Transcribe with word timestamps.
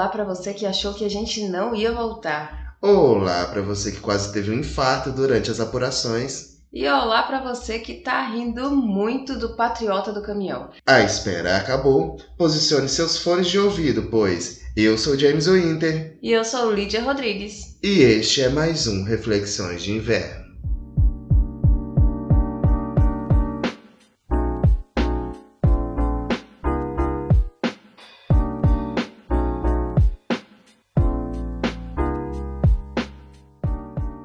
Olá 0.00 0.08
para 0.08 0.24
você 0.24 0.54
que 0.54 0.64
achou 0.64 0.94
que 0.94 1.04
a 1.04 1.10
gente 1.10 1.46
não 1.46 1.74
ia 1.74 1.92
voltar. 1.92 2.74
Olá 2.80 3.44
para 3.44 3.60
você 3.60 3.92
que 3.92 4.00
quase 4.00 4.32
teve 4.32 4.50
um 4.50 4.58
infarto 4.58 5.12
durante 5.12 5.50
as 5.50 5.60
apurações. 5.60 6.56
E 6.72 6.88
olá 6.88 7.22
para 7.24 7.42
você 7.42 7.78
que 7.78 7.96
tá 7.96 8.26
rindo 8.28 8.70
muito 8.70 9.38
do 9.38 9.54
patriota 9.56 10.10
do 10.10 10.22
caminhão. 10.22 10.70
A 10.86 11.00
espera 11.00 11.58
acabou. 11.58 12.18
Posicione 12.38 12.88
seus 12.88 13.18
fones 13.18 13.48
de 13.48 13.58
ouvido, 13.58 14.04
pois 14.10 14.62
eu 14.74 14.96
sou 14.96 15.18
James 15.18 15.46
Winter. 15.46 16.16
E 16.22 16.32
eu 16.32 16.46
sou 16.46 16.72
Lídia 16.72 17.02
Rodrigues. 17.02 17.76
E 17.82 18.00
este 18.00 18.40
é 18.40 18.48
mais 18.48 18.86
um 18.86 19.04
Reflexões 19.04 19.82
de 19.82 19.92
Inverno. 19.92 20.39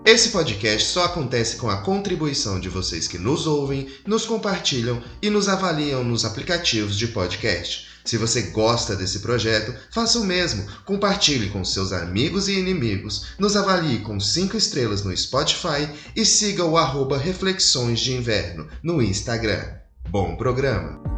Esse 0.05 0.29
podcast 0.29 0.87
só 0.89 1.05
acontece 1.05 1.55
com 1.55 1.67
a 1.67 1.77
contribuição 1.77 2.59
de 2.59 2.69
vocês 2.69 3.07
que 3.07 3.17
nos 3.17 3.47
ouvem, 3.47 3.89
nos 4.05 4.23
compartilham 4.23 5.01
e 5.19 5.31
nos 5.31 5.49
avaliam 5.49 6.03
nos 6.03 6.23
aplicativos 6.23 6.95
de 6.95 7.07
podcast. 7.07 7.87
Se 8.05 8.15
você 8.15 8.43
gosta 8.43 8.95
desse 8.95 9.17
projeto, 9.21 9.73
faça 9.91 10.19
o 10.19 10.23
mesmo. 10.23 10.63
Compartilhe 10.85 11.49
com 11.49 11.65
seus 11.65 11.91
amigos 11.91 12.47
e 12.47 12.53
inimigos, 12.53 13.29
nos 13.39 13.55
avalie 13.55 13.97
com 14.01 14.19
5 14.19 14.55
estrelas 14.55 15.03
no 15.03 15.17
Spotify 15.17 15.89
e 16.15 16.23
siga 16.23 16.63
o 16.63 16.77
arroba 16.77 17.17
Reflexões 17.17 17.99
de 17.99 18.13
Inverno 18.13 18.67
no 18.83 19.01
Instagram. 19.01 19.65
Bom 20.07 20.35
programa! 20.35 21.14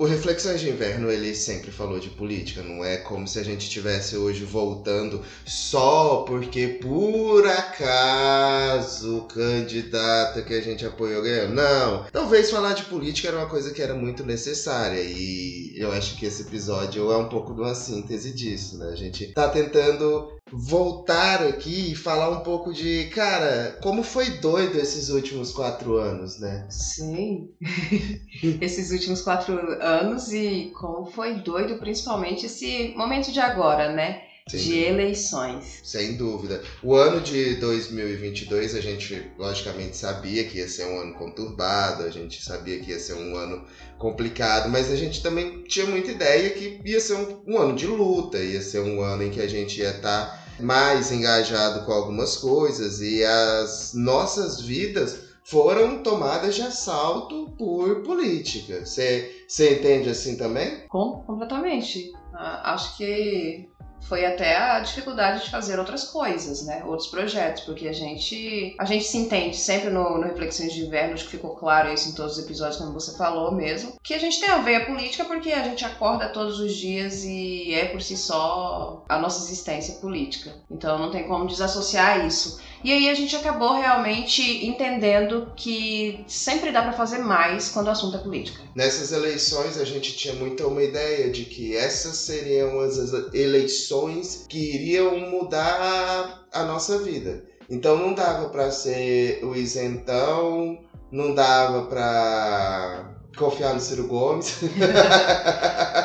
O 0.00 0.06
Reflexões 0.06 0.62
de 0.62 0.70
Inverno, 0.70 1.10
ele 1.10 1.34
sempre 1.34 1.70
falou 1.70 2.00
de 2.00 2.08
política, 2.08 2.62
não 2.62 2.82
é 2.82 2.96
como 2.96 3.28
se 3.28 3.38
a 3.38 3.42
gente 3.42 3.64
estivesse 3.64 4.16
hoje 4.16 4.46
voltando 4.46 5.22
só 5.44 6.24
porque 6.26 6.78
por 6.80 7.46
acaso 7.46 9.18
o 9.18 9.24
candidato 9.24 10.42
que 10.42 10.54
a 10.54 10.62
gente 10.62 10.86
apoiou 10.86 11.22
ganhou. 11.22 11.50
Não. 11.50 12.06
Talvez 12.10 12.50
falar 12.50 12.72
de 12.72 12.84
política 12.84 13.28
era 13.28 13.36
uma 13.36 13.46
coisa 13.46 13.74
que 13.74 13.82
era 13.82 13.92
muito 13.92 14.24
necessária 14.24 15.02
e 15.02 15.74
eu 15.76 15.92
acho 15.92 16.16
que 16.16 16.24
esse 16.24 16.44
episódio 16.44 17.12
é 17.12 17.18
um 17.18 17.28
pouco 17.28 17.52
de 17.52 17.60
uma 17.60 17.74
síntese 17.74 18.32
disso, 18.32 18.78
né? 18.78 18.88
A 18.90 18.96
gente 18.96 19.26
tá 19.34 19.50
tentando 19.50 20.39
voltar 20.52 21.42
aqui 21.42 21.92
e 21.92 21.96
falar 21.96 22.30
um 22.30 22.40
pouco 22.40 22.72
de, 22.72 23.04
cara, 23.14 23.78
como 23.82 24.02
foi 24.02 24.30
doido 24.38 24.78
esses 24.78 25.08
últimos 25.08 25.52
quatro 25.52 25.96
anos, 25.96 26.38
né? 26.38 26.66
Sim, 26.68 27.50
esses 28.60 28.90
últimos 28.90 29.22
quatro 29.22 29.58
anos 29.82 30.32
e 30.32 30.72
como 30.78 31.06
foi 31.10 31.34
doido, 31.34 31.78
principalmente 31.78 32.46
esse 32.46 32.92
momento 32.96 33.32
de 33.32 33.40
agora, 33.40 33.92
né? 33.92 34.22
de 34.48 34.78
eleições. 34.78 35.80
Sem 35.84 36.16
dúvida. 36.16 36.62
O 36.82 36.94
ano 36.94 37.20
de 37.20 37.54
2022 37.56 38.74
a 38.74 38.80
gente 38.80 39.30
logicamente 39.38 39.96
sabia 39.96 40.44
que 40.44 40.58
ia 40.58 40.68
ser 40.68 40.86
um 40.86 41.00
ano 41.00 41.14
conturbado, 41.14 42.02
a 42.02 42.10
gente 42.10 42.42
sabia 42.42 42.80
que 42.80 42.90
ia 42.90 42.98
ser 42.98 43.14
um 43.14 43.36
ano 43.36 43.64
complicado, 43.98 44.68
mas 44.68 44.90
a 44.90 44.96
gente 44.96 45.22
também 45.22 45.62
tinha 45.64 45.86
muita 45.86 46.10
ideia 46.10 46.50
que 46.50 46.80
ia 46.84 47.00
ser 47.00 47.14
um, 47.14 47.42
um 47.46 47.58
ano 47.58 47.76
de 47.76 47.86
luta, 47.86 48.38
ia 48.38 48.60
ser 48.60 48.80
um 48.80 49.02
ano 49.02 49.22
em 49.22 49.30
que 49.30 49.40
a 49.40 49.48
gente 49.48 49.80
ia 49.80 49.90
estar 49.90 50.26
tá 50.26 50.39
mais 50.62 51.12
engajado 51.12 51.84
com 51.86 51.92
algumas 51.92 52.36
coisas 52.36 53.00
e 53.00 53.24
as 53.24 53.92
nossas 53.94 54.60
vidas 54.60 55.30
foram 55.44 56.02
tomadas 56.02 56.54
de 56.54 56.62
assalto 56.62 57.52
por 57.58 58.02
política. 58.02 58.84
Você 58.84 59.32
entende 59.58 60.08
assim 60.08 60.36
também? 60.36 60.86
Com, 60.88 61.22
completamente. 61.26 62.12
Uh, 62.32 62.60
acho 62.64 62.96
que 62.96 63.69
foi 64.00 64.24
até 64.24 64.56
a 64.56 64.80
dificuldade 64.80 65.44
de 65.44 65.50
fazer 65.50 65.78
outras 65.78 66.04
coisas, 66.04 66.64
né? 66.64 66.82
Outros 66.84 67.08
projetos, 67.08 67.62
porque 67.62 67.86
a 67.86 67.92
gente 67.92 68.74
a 68.78 68.84
gente 68.84 69.04
se 69.04 69.18
entende 69.18 69.56
sempre 69.56 69.90
no, 69.90 70.18
no 70.18 70.26
Reflexões 70.26 70.72
de 70.72 70.84
Inverno, 70.84 71.14
acho 71.14 71.24
que 71.24 71.30
ficou 71.30 71.54
claro 71.54 71.92
isso 71.92 72.08
em 72.08 72.12
todos 72.12 72.36
os 72.36 72.44
episódios, 72.44 72.78
como 72.78 72.92
você 72.92 73.16
falou 73.16 73.52
mesmo, 73.52 73.94
que 74.02 74.14
a 74.14 74.18
gente 74.18 74.40
tem 74.40 74.48
a 74.48 74.58
veia 74.58 74.86
política 74.86 75.24
porque 75.24 75.52
a 75.52 75.62
gente 75.62 75.84
acorda 75.84 76.28
todos 76.28 76.58
os 76.58 76.74
dias 76.74 77.24
e 77.24 77.74
é 77.74 77.86
por 77.86 78.02
si 78.02 78.16
só 78.16 79.04
a 79.08 79.18
nossa 79.18 79.44
existência 79.44 79.94
política. 79.96 80.54
Então 80.70 80.98
não 80.98 81.10
tem 81.10 81.26
como 81.26 81.46
desassociar 81.46 82.26
isso. 82.26 82.60
E 82.82 82.92
aí 82.92 83.08
a 83.08 83.14
gente 83.14 83.36
acabou 83.36 83.74
realmente 83.74 84.66
entendendo 84.66 85.52
que 85.56 86.24
sempre 86.26 86.72
dá 86.72 86.82
para 86.82 86.92
fazer 86.92 87.18
mais 87.18 87.68
quando 87.68 87.88
o 87.88 87.90
assunto 87.90 88.16
é 88.16 88.20
política. 88.20 88.62
Nessas 88.74 89.12
eleições 89.12 89.78
a 89.78 89.84
gente 89.84 90.16
tinha 90.16 90.34
muito 90.34 90.66
uma 90.66 90.82
ideia 90.82 91.30
de 91.30 91.44
que 91.44 91.76
essas 91.76 92.16
seriam 92.16 92.80
as 92.80 92.96
eleições 93.34 94.46
que 94.48 94.74
iriam 94.74 95.18
mudar 95.18 96.46
a 96.52 96.64
nossa 96.64 96.98
vida. 96.98 97.44
Então 97.68 97.96
não 97.96 98.14
dava 98.14 98.48
para 98.48 98.70
ser 98.70 99.44
o 99.44 99.54
isentão, 99.54 100.80
não 101.12 101.34
dava 101.34 101.86
para 101.86 103.14
confiar 103.36 103.74
no 103.74 103.80
Ciro 103.80 104.06
Gomes. 104.06 104.58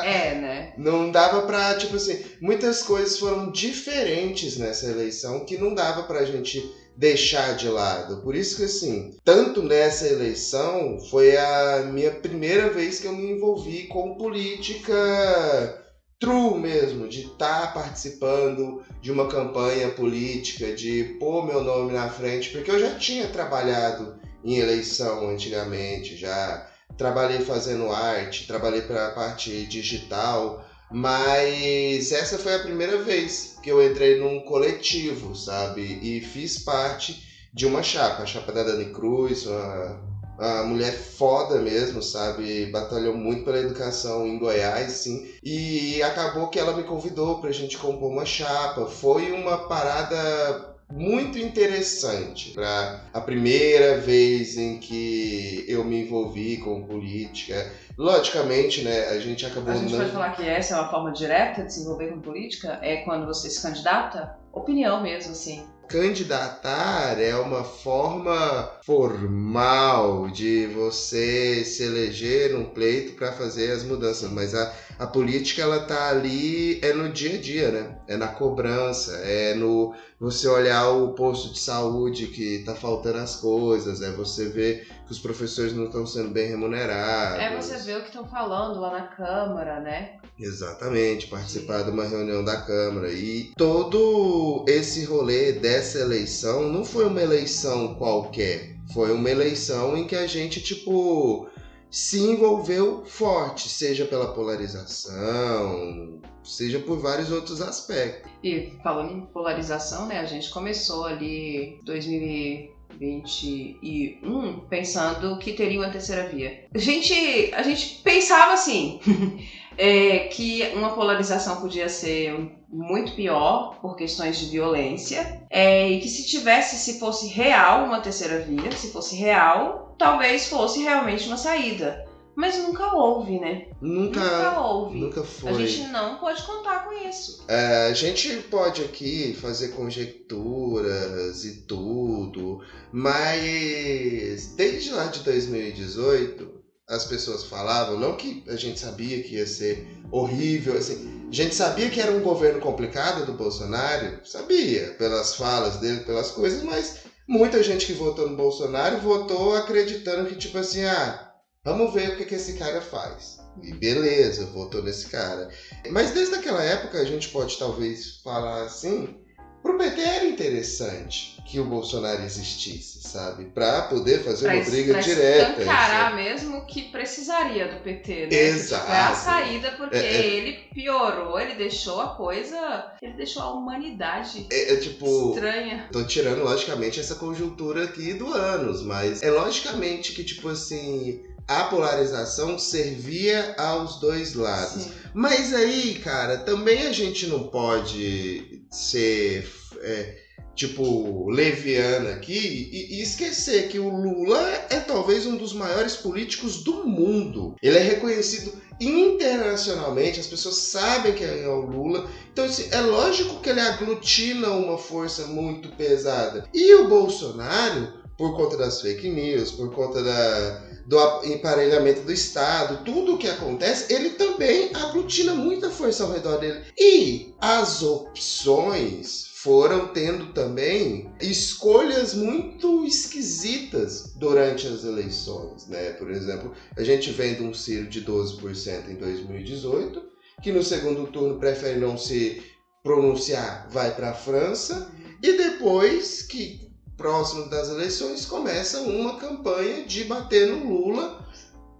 é, 0.06 0.34
né? 0.34 0.72
Não 0.78 1.10
dava 1.10 1.42
pra, 1.42 1.74
tipo 1.74 1.96
assim, 1.96 2.24
muitas 2.40 2.82
coisas 2.82 3.18
foram 3.18 3.50
diferentes 3.50 4.56
nessa 4.56 4.86
eleição 4.86 5.44
que 5.44 5.58
não 5.58 5.74
dava 5.74 6.04
pra 6.04 6.24
gente 6.24 6.64
deixar 6.96 7.56
de 7.56 7.68
lado. 7.68 8.22
Por 8.22 8.34
isso 8.34 8.56
que, 8.56 8.62
assim, 8.62 9.16
tanto 9.24 9.62
nessa 9.62 10.06
eleição 10.06 10.98
foi 11.10 11.36
a 11.36 11.90
minha 11.92 12.12
primeira 12.12 12.70
vez 12.70 13.00
que 13.00 13.06
eu 13.06 13.12
me 13.12 13.32
envolvi 13.32 13.88
com 13.88 14.14
política 14.14 15.82
true 16.18 16.58
mesmo, 16.58 17.08
de 17.08 17.22
estar 17.22 17.66
tá 17.66 17.80
participando 17.80 18.82
de 19.02 19.12
uma 19.12 19.28
campanha 19.28 19.90
política, 19.90 20.72
de 20.72 21.16
pôr 21.20 21.44
meu 21.44 21.62
nome 21.62 21.92
na 21.92 22.08
frente, 22.08 22.50
porque 22.50 22.70
eu 22.70 22.78
já 22.78 22.94
tinha 22.94 23.28
trabalhado 23.28 24.18
em 24.42 24.56
eleição 24.56 25.28
antigamente, 25.28 26.16
já 26.16 26.66
trabalhei 26.96 27.40
fazendo 27.40 27.92
arte, 27.92 28.46
trabalhei 28.46 28.82
para 28.82 29.08
a 29.08 29.10
parte 29.12 29.66
digital, 29.66 30.64
mas 30.90 32.12
essa 32.12 32.38
foi 32.38 32.54
a 32.54 32.60
primeira 32.60 33.02
vez 33.02 33.56
que 33.62 33.70
eu 33.70 33.84
entrei 33.84 34.20
num 34.20 34.40
coletivo, 34.40 35.34
sabe? 35.34 35.98
E 36.02 36.20
fiz 36.20 36.58
parte 36.58 37.26
de 37.52 37.66
uma 37.66 37.82
chapa, 37.82 38.22
a 38.22 38.26
chapa 38.26 38.52
da 38.52 38.62
Dani 38.62 38.92
Cruz, 38.92 39.46
uma, 39.46 40.00
uma 40.38 40.64
mulher 40.64 40.92
foda 40.92 41.58
mesmo, 41.58 42.02
sabe? 42.02 42.66
Batalhou 42.66 43.16
muito 43.16 43.44
pela 43.44 43.58
educação 43.58 44.26
em 44.26 44.38
Goiás, 44.38 44.92
sim. 44.92 45.26
E 45.42 46.02
acabou 46.02 46.48
que 46.48 46.58
ela 46.58 46.76
me 46.76 46.84
convidou 46.84 47.40
pra 47.40 47.50
gente 47.50 47.78
compor 47.78 48.10
uma 48.12 48.26
chapa. 48.26 48.86
Foi 48.86 49.32
uma 49.32 49.66
parada 49.66 50.75
muito 50.92 51.38
interessante 51.38 52.52
para 52.52 53.00
a 53.12 53.20
primeira 53.20 53.98
vez 53.98 54.56
em 54.56 54.78
que 54.78 55.64
eu 55.68 55.84
me 55.84 56.02
envolvi 56.02 56.58
com 56.58 56.84
política. 56.84 57.72
Logicamente, 57.98 58.82
né, 58.82 59.08
a 59.08 59.18
gente 59.18 59.44
acabou. 59.44 59.72
A 59.72 59.76
gente 59.76 59.92
não... 59.92 59.98
pode 59.98 60.12
falar 60.12 60.30
que 60.30 60.46
essa 60.46 60.74
é 60.74 60.80
uma 60.80 60.90
forma 60.90 61.12
direta 61.12 61.64
de 61.64 61.72
se 61.72 61.80
envolver 61.80 62.08
com 62.08 62.20
política? 62.20 62.78
É 62.82 62.98
quando 62.98 63.26
você 63.26 63.50
se 63.50 63.60
candidata? 63.60 64.38
Opinião 64.52 65.02
mesmo, 65.02 65.32
assim 65.32 65.66
candidatar 65.88 67.20
é 67.20 67.36
uma 67.36 67.64
forma 67.64 68.72
formal 68.84 70.28
de 70.28 70.66
você 70.68 71.64
se 71.64 71.82
eleger 71.84 72.52
num 72.52 72.66
pleito 72.66 73.16
para 73.16 73.32
fazer 73.32 73.72
as 73.72 73.82
mudanças, 73.82 74.30
mas 74.30 74.54
a, 74.54 74.72
a 74.98 75.06
política 75.06 75.62
ela 75.62 75.80
tá 75.80 76.08
ali 76.10 76.80
é 76.82 76.92
no 76.92 77.08
dia 77.08 77.36
a 77.36 77.40
dia, 77.40 77.70
né? 77.70 77.98
É 78.06 78.16
na 78.16 78.28
cobrança, 78.28 79.16
é 79.16 79.54
no 79.54 79.94
você 80.18 80.48
olhar 80.48 80.88
o 80.90 81.12
posto 81.12 81.52
de 81.52 81.58
saúde 81.58 82.28
que 82.28 82.62
tá 82.64 82.74
faltando 82.74 83.18
as 83.18 83.36
coisas, 83.36 84.00
é 84.00 84.10
você 84.10 84.48
ver 84.48 84.88
que 85.06 85.12
os 85.12 85.18
professores 85.18 85.74
não 85.74 85.84
estão 85.84 86.06
sendo 86.06 86.30
bem 86.30 86.48
remunerados. 86.48 87.38
É 87.38 87.54
você 87.54 87.76
ver 87.78 87.98
o 87.98 88.00
que 88.00 88.08
estão 88.08 88.26
falando 88.26 88.80
lá 88.80 88.90
na 88.92 89.06
Câmara, 89.08 89.80
né? 89.80 90.16
Exatamente, 90.38 91.28
participar 91.28 91.82
de 91.82 91.90
uma 91.90 92.04
reunião 92.04 92.44
da 92.44 92.60
Câmara. 92.60 93.10
E 93.10 93.52
todo 93.56 94.64
esse 94.68 95.02
rolê 95.04 95.52
dessa 95.52 95.98
eleição 95.98 96.70
não 96.70 96.84
foi 96.84 97.06
uma 97.06 97.22
eleição 97.22 97.94
qualquer. 97.94 98.76
Foi 98.92 99.10
uma 99.12 99.30
eleição 99.30 99.96
em 99.96 100.06
que 100.06 100.14
a 100.14 100.26
gente, 100.26 100.60
tipo, 100.60 101.48
se 101.90 102.20
envolveu 102.20 103.02
forte, 103.06 103.66
seja 103.68 104.04
pela 104.04 104.32
polarização, 104.32 106.20
seja 106.44 106.78
por 106.78 106.98
vários 106.98 107.32
outros 107.32 107.62
aspectos. 107.62 108.30
E 108.42 108.72
falando 108.82 109.12
em 109.12 109.20
polarização, 109.26 110.06
né, 110.06 110.18
a 110.20 110.26
gente 110.26 110.50
começou 110.50 111.04
ali 111.04 111.80
2021 111.84 114.60
pensando 114.68 115.38
que 115.38 115.54
teria 115.54 115.80
uma 115.80 115.90
terceira 115.90 116.28
via. 116.28 116.66
A 116.72 116.78
gente, 116.78 117.52
a 117.54 117.62
gente 117.62 118.02
pensava 118.02 118.52
assim, 118.52 119.00
é, 119.78 120.20
que 120.28 120.70
uma 120.74 120.94
polarização 120.94 121.60
podia 121.60 121.88
ser 121.88 122.50
muito 122.68 123.12
pior 123.12 123.78
por 123.80 123.96
questões 123.96 124.38
de 124.38 124.46
violência 124.46 125.42
é, 125.50 125.90
e 125.90 126.00
que 126.00 126.08
se 126.08 126.26
tivesse, 126.26 126.76
se 126.76 126.98
fosse 126.98 127.28
real 127.28 127.84
uma 127.84 128.00
terceira 128.00 128.40
via, 128.40 128.72
se 128.72 128.92
fosse 128.92 129.14
real, 129.16 129.94
talvez 129.98 130.48
fosse 130.48 130.80
realmente 130.82 131.26
uma 131.26 131.36
saída. 131.36 132.04
Mas 132.34 132.58
nunca 132.58 132.94
houve, 132.94 133.40
né? 133.40 133.68
Nunca, 133.80 134.20
Nunca 134.20 134.60
houve. 134.60 135.00
nunca 135.00 135.24
foi. 135.24 135.50
A 135.50 135.54
gente 135.54 135.88
não 135.90 136.18
pode 136.18 136.42
contar 136.42 136.84
com 136.84 136.92
isso. 137.08 137.42
É, 137.48 137.86
a 137.86 137.94
gente 137.94 138.28
pode 138.50 138.82
aqui 138.84 139.34
fazer 139.40 139.68
conjecturas 139.68 141.44
e 141.46 141.62
tudo, 141.62 142.60
mas 142.92 144.52
desde 144.54 144.90
lá 144.90 145.06
de 145.06 145.20
2018 145.20 146.55
as 146.88 147.04
pessoas 147.04 147.44
falavam, 147.44 147.98
não 147.98 148.16
que 148.16 148.44
a 148.48 148.56
gente 148.56 148.78
sabia 148.78 149.22
que 149.22 149.36
ia 149.36 149.46
ser 149.46 149.86
horrível, 150.10 150.76
assim, 150.76 151.26
a 151.28 151.34
gente 151.34 151.54
sabia 151.54 151.90
que 151.90 152.00
era 152.00 152.12
um 152.12 152.22
governo 152.22 152.60
complicado 152.60 153.26
do 153.26 153.32
Bolsonaro, 153.32 154.24
sabia, 154.24 154.94
pelas 154.94 155.34
falas 155.34 155.78
dele, 155.78 156.04
pelas 156.04 156.30
coisas, 156.30 156.62
mas 156.62 156.98
muita 157.26 157.62
gente 157.62 157.86
que 157.86 157.92
votou 157.92 158.28
no 158.28 158.36
Bolsonaro 158.36 158.98
votou 158.98 159.56
acreditando 159.56 160.28
que, 160.28 160.36
tipo 160.36 160.58
assim, 160.58 160.84
ah, 160.84 161.32
vamos 161.64 161.92
ver 161.92 162.10
o 162.10 162.16
que, 162.16 162.24
que 162.24 162.36
esse 162.36 162.52
cara 162.52 162.80
faz. 162.80 163.38
E 163.62 163.72
beleza, 163.74 164.46
votou 164.46 164.82
nesse 164.82 165.08
cara. 165.08 165.48
Mas 165.90 166.12
desde 166.12 166.36
aquela 166.36 166.62
época 166.62 166.98
a 166.98 167.04
gente 167.04 167.30
pode 167.30 167.58
talvez 167.58 168.20
falar 168.22 168.62
assim, 168.64 169.18
pro 169.62 169.76
PT 169.78 170.00
era 170.00 170.24
interessante 170.26 171.36
que 171.46 171.60
o 171.60 171.64
Bolsonaro 171.64 172.22
existisse, 172.22 173.00
sabe? 173.08 173.44
Pra 173.46 173.82
poder 173.82 174.24
fazer 174.24 174.46
Pra, 174.46 174.54
uma 174.56 174.64
briga 174.64 174.92
pra 174.94 175.02
direta. 175.02 175.50
escancarar 175.52 176.10
sabe? 176.10 176.22
mesmo 176.22 176.66
que 176.66 176.82
precisaria 176.90 177.68
do 177.68 177.80
PT, 177.82 178.26
né? 178.26 178.36
Exato. 178.36 178.82
Tipo, 178.84 178.92
é 178.96 179.00
a 179.00 179.14
saída 179.14 179.70
porque 179.72 179.96
É, 179.96 180.16
é. 180.22 180.26
ele 180.26 180.52
piorou, 180.74 181.38
ele 181.38 181.54
deixou 181.54 182.00
a 182.00 182.08
coisa. 182.16 182.92
Ele 183.00 183.12
deixou 183.12 183.42
a 183.42 183.52
humanidade 183.52 184.46
É, 184.50 184.72
é 184.72 184.76
tipo. 184.76 185.34
estranha. 185.34 185.88
Tô 185.92 186.04
tirando, 186.04 186.42
logicamente, 186.42 186.98
essa 186.98 187.14
conjuntura 187.14 187.84
aqui 187.84 188.12
do 188.14 188.32
anos, 188.32 188.82
mas 188.82 189.22
é 189.22 189.30
logicamente 189.30 190.12
que, 190.12 190.24
tipo 190.24 190.48
assim, 190.48 191.22
a 191.46 191.64
polarização 191.64 192.58
servia 192.58 193.54
aos 193.56 194.00
dois 194.00 194.34
lados. 194.34 194.82
Sim. 194.82 194.92
Mas 195.14 195.54
aí, 195.54 195.94
cara, 196.02 196.38
também 196.38 196.86
a 196.88 196.92
gente 196.92 197.26
não 197.28 197.44
pode 197.44 198.55
ser, 198.70 199.48
é, 199.80 200.16
tipo, 200.54 201.28
leviano 201.30 202.08
aqui 202.10 202.70
e, 202.72 202.96
e 202.96 203.02
esquecer 203.02 203.68
que 203.68 203.78
o 203.78 203.88
Lula 203.88 204.40
é 204.70 204.80
talvez 204.80 205.26
um 205.26 205.36
dos 205.36 205.52
maiores 205.52 205.96
políticos 205.96 206.62
do 206.62 206.86
mundo. 206.86 207.56
Ele 207.62 207.78
é 207.78 207.82
reconhecido 207.82 208.52
internacionalmente, 208.80 210.20
as 210.20 210.26
pessoas 210.26 210.56
sabem 210.56 211.14
que 211.14 211.24
é 211.24 211.48
o 211.48 211.60
Lula. 211.60 212.08
Então, 212.32 212.44
assim, 212.44 212.68
é 212.70 212.80
lógico 212.80 213.40
que 213.40 213.48
ele 213.48 213.60
aglutina 213.60 214.50
uma 214.50 214.76
força 214.76 215.26
muito 215.26 215.68
pesada. 215.76 216.46
E 216.52 216.74
o 216.74 216.88
Bolsonaro, 216.88 218.04
por 218.18 218.36
conta 218.36 218.56
das 218.56 218.80
fake 218.80 219.08
news, 219.08 219.50
por 219.52 219.74
conta 219.74 220.02
da, 220.02 220.75
do 220.86 221.24
emparelhamento 221.24 222.02
do 222.02 222.12
Estado, 222.12 222.84
tudo 222.84 223.14
o 223.14 223.18
que 223.18 223.28
acontece, 223.28 223.92
ele 223.92 224.10
também 224.10 224.70
aglutina 224.72 225.34
muita 225.34 225.68
força 225.68 226.04
ao 226.04 226.12
redor 226.12 226.38
dele. 226.38 226.64
E 226.78 227.34
as 227.40 227.82
opções 227.82 229.26
foram 229.42 229.88
tendo 229.88 230.32
também 230.32 231.12
escolhas 231.20 232.14
muito 232.14 232.84
esquisitas 232.84 234.12
durante 234.16 234.66
as 234.66 234.84
eleições, 234.84 235.66
né? 235.66 235.90
Por 235.92 236.10
exemplo, 236.10 236.52
a 236.76 236.82
gente 236.82 237.10
vem 237.10 237.34
de 237.34 237.42
um 237.42 237.52
Ciro 237.52 237.88
de 237.88 238.04
12% 238.04 238.88
em 238.88 238.94
2018, 238.94 240.02
que 240.42 240.52
no 240.52 240.62
segundo 240.62 241.06
turno 241.10 241.38
prefere 241.38 241.80
não 241.80 241.98
se 241.98 242.42
pronunciar, 242.82 243.68
vai 243.70 243.94
para 243.94 244.10
a 244.10 244.14
França, 244.14 244.92
e 245.22 245.32
depois 245.36 246.22
que 246.22 246.65
próximo 246.96 247.48
das 247.50 247.68
eleições 247.68 248.24
começa 248.26 248.80
uma 248.80 249.16
campanha 249.16 249.84
de 249.84 250.04
bater 250.04 250.48
no 250.48 250.66
Lula 250.66 251.26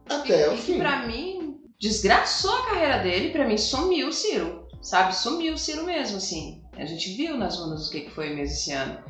até 0.08 0.46
e, 0.46 0.48
o 0.48 0.54
e 0.54 0.56
que 0.56 0.62
fim. 0.62 0.78
pra 0.78 1.06
mim 1.06 1.60
desgraçou 1.80 2.54
a 2.54 2.66
carreira 2.66 2.98
dele, 2.98 3.30
pra 3.30 3.46
mim 3.46 3.58
sumiu 3.58 4.08
o 4.08 4.12
Ciro. 4.12 4.66
Sabe? 4.82 5.16
Sumiu 5.16 5.54
o 5.54 5.58
Ciro 5.58 5.84
mesmo, 5.84 6.18
assim. 6.18 6.62
A 6.74 6.84
gente 6.84 7.14
viu 7.16 7.36
nas 7.36 7.58
urnas 7.58 7.88
o 7.88 7.90
que 7.90 8.02
que 8.02 8.10
foi 8.10 8.28
mesmo 8.30 8.54
esse 8.54 8.72
ano. 8.72 9.02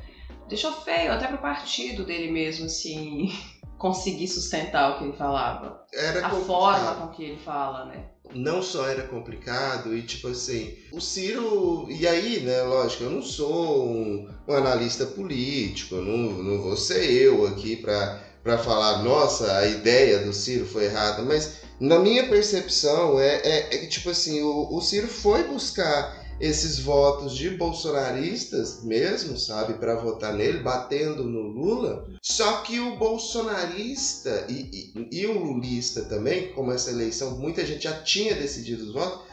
Deixou 0.49 0.73
feio, 0.73 1.13
até 1.13 1.27
pro 1.27 1.39
partido 1.39 2.05
dele 2.05 2.31
mesmo, 2.31 2.67
assim, 2.67 3.29
conseguir 3.87 4.29
sustentar 4.29 4.91
o 4.91 4.99
que 4.99 5.05
ele 5.05 5.17
falava. 5.17 5.81
Era 5.93 6.21
A 6.21 6.31
complicado. 6.31 6.47
forma 6.47 6.95
com 6.95 7.09
que 7.09 7.23
ele 7.25 7.39
fala, 7.39 7.85
né? 7.85 8.05
não 8.35 8.61
só 8.61 8.89
era 8.89 9.05
complicado 9.05 9.95
e 9.95 10.03
tipo 10.03 10.27
assim, 10.29 10.75
o 10.93 11.01
Ciro, 11.01 11.87
e 11.89 12.07
aí, 12.07 12.41
né, 12.41 12.61
lógico, 12.63 13.05
eu 13.05 13.11
não 13.11 13.23
sou 13.23 13.87
um, 13.87 14.27
um 14.49 14.53
analista 14.53 15.07
político, 15.07 15.95
não, 15.95 16.43
não 16.43 16.61
vou 16.61 16.77
ser 16.77 17.09
eu 17.09 17.45
aqui 17.47 17.77
pra, 17.77 18.19
pra 18.43 18.59
falar, 18.59 19.03
nossa, 19.03 19.57
a 19.57 19.65
ideia 19.65 20.19
do 20.19 20.33
Ciro 20.33 20.67
foi 20.67 20.87
errada, 20.87 21.23
mas 21.23 21.49
na 21.79 21.99
minha 21.99 22.25
percepção 22.25 23.19
é, 23.19 23.41
é, 23.45 23.59
é 23.75 23.79
que 23.79 23.87
tipo 23.87 24.11
assim, 24.11 24.41
o, 24.43 24.67
o 24.71 24.81
Ciro 24.81 25.09
foi 25.09 25.45
buscar 25.45 26.26
esses 26.41 26.79
votos 26.79 27.35
de 27.37 27.51
bolsonaristas 27.51 28.83
mesmo, 28.83 29.39
sabe, 29.39 29.75
para 29.75 29.97
votar 29.97 30.35
nele, 30.35 30.61
batendo 30.61 31.25
no 31.25 31.43
Lula. 31.43 32.07
Só 32.23 32.59
que 32.63 32.79
o 32.79 32.97
bolsonarista 32.97 34.47
e, 34.49 34.93
e, 34.95 35.21
e 35.21 35.27
o 35.27 35.39
lulista 35.39 36.03
também, 36.03 36.53
como 36.53 36.73
essa 36.73 36.91
eleição 36.91 37.39
muita 37.39 37.65
gente 37.65 37.85
já 37.85 38.03
tinha 38.03 38.35
decidido 38.35 38.85
os 38.85 38.93
votos, 38.93 39.26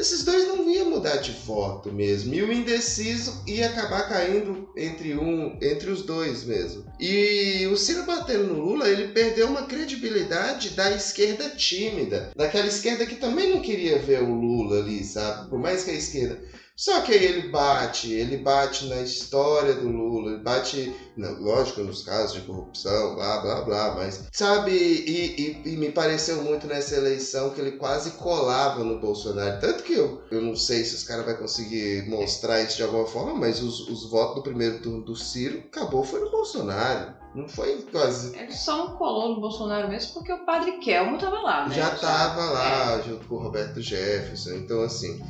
esses 0.00 0.24
dois 0.24 0.48
não 0.48 0.68
iam 0.68 0.90
mudar 0.90 1.16
de 1.16 1.32
voto 1.32 1.92
mesmo. 1.92 2.34
E 2.34 2.42
o 2.42 2.52
indeciso 2.52 3.42
ia 3.46 3.66
acabar 3.66 4.08
caindo 4.08 4.70
entre 4.76 5.14
um, 5.14 5.58
entre 5.60 5.90
os 5.90 6.02
dois 6.02 6.44
mesmo. 6.44 6.84
E 6.98 7.66
o 7.70 7.76
Ciro 7.76 8.04
batendo 8.04 8.44
no 8.44 8.60
Lula, 8.60 8.88
ele 8.88 9.08
perdeu 9.08 9.48
uma 9.48 9.66
credibilidade 9.66 10.70
da 10.70 10.90
esquerda 10.90 11.50
tímida, 11.50 12.30
daquela 12.34 12.66
esquerda 12.66 13.06
que 13.06 13.16
também 13.16 13.50
não 13.50 13.60
queria 13.60 13.98
ver 13.98 14.22
o 14.22 14.34
Lula 14.34 14.78
ali, 14.78 15.04
sabe? 15.04 15.50
Por 15.50 15.58
mais 15.58 15.84
que 15.84 15.90
a 15.90 15.94
esquerda 15.94 16.40
só 16.80 17.02
que 17.02 17.12
aí 17.12 17.22
ele 17.24 17.48
bate, 17.50 18.10
ele 18.10 18.38
bate 18.38 18.86
na 18.88 19.02
história 19.02 19.74
do 19.74 19.86
Lula, 19.86 20.32
ele 20.32 20.42
bate, 20.42 20.94
não, 21.14 21.38
lógico, 21.38 21.82
nos 21.82 22.02
casos 22.02 22.32
de 22.32 22.40
corrupção, 22.46 23.14
blá 23.16 23.40
blá 23.40 23.60
blá, 23.60 23.94
mas 23.96 24.24
sabe, 24.32 24.70
e, 24.72 25.60
e- 25.66 25.72
e 25.74 25.76
me 25.76 25.92
pareceu 25.92 26.42
muito 26.42 26.66
nessa 26.66 26.96
eleição 26.96 27.50
que 27.50 27.60
ele 27.60 27.72
quase 27.72 28.12
colava 28.12 28.82
no 28.82 28.98
Bolsonaro. 28.98 29.60
Tanto 29.60 29.82
que 29.82 29.92
eu, 29.92 30.22
eu 30.30 30.40
não 30.40 30.56
sei 30.56 30.82
se 30.84 30.94
os 30.94 31.04
caras 31.04 31.26
vão 31.26 31.34
conseguir 31.36 32.08
mostrar 32.08 32.62
isso 32.62 32.76
de 32.78 32.82
alguma 32.82 33.06
forma, 33.06 33.34
mas 33.34 33.60
os, 33.62 33.86
os 33.88 34.10
votos 34.10 34.36
do 34.36 34.42
primeiro 34.42 34.80
turno 34.80 35.04
do 35.04 35.14
Ciro 35.14 35.58
acabou 35.70 36.02
foi 36.02 36.20
no 36.20 36.30
Bolsonaro. 36.30 37.12
Não 37.34 37.46
foi 37.48 37.76
quase. 37.92 38.34
Ele 38.36 38.52
só 38.52 38.76
não 38.78 38.96
colou 38.96 39.34
no 39.34 39.40
Bolsonaro 39.40 39.88
mesmo 39.88 40.14
porque 40.14 40.32
o 40.32 40.44
padre 40.46 40.78
Kelmo 40.78 41.16
tava 41.18 41.40
lá, 41.42 41.68
né? 41.68 41.74
já 41.74 41.90
tava 41.90 42.42
lá 42.44 43.00
junto 43.02 43.28
com 43.28 43.36
o 43.36 43.42
Roberto 43.42 43.80
Jefferson. 43.80 44.54
Então, 44.54 44.80
assim, 44.82 45.20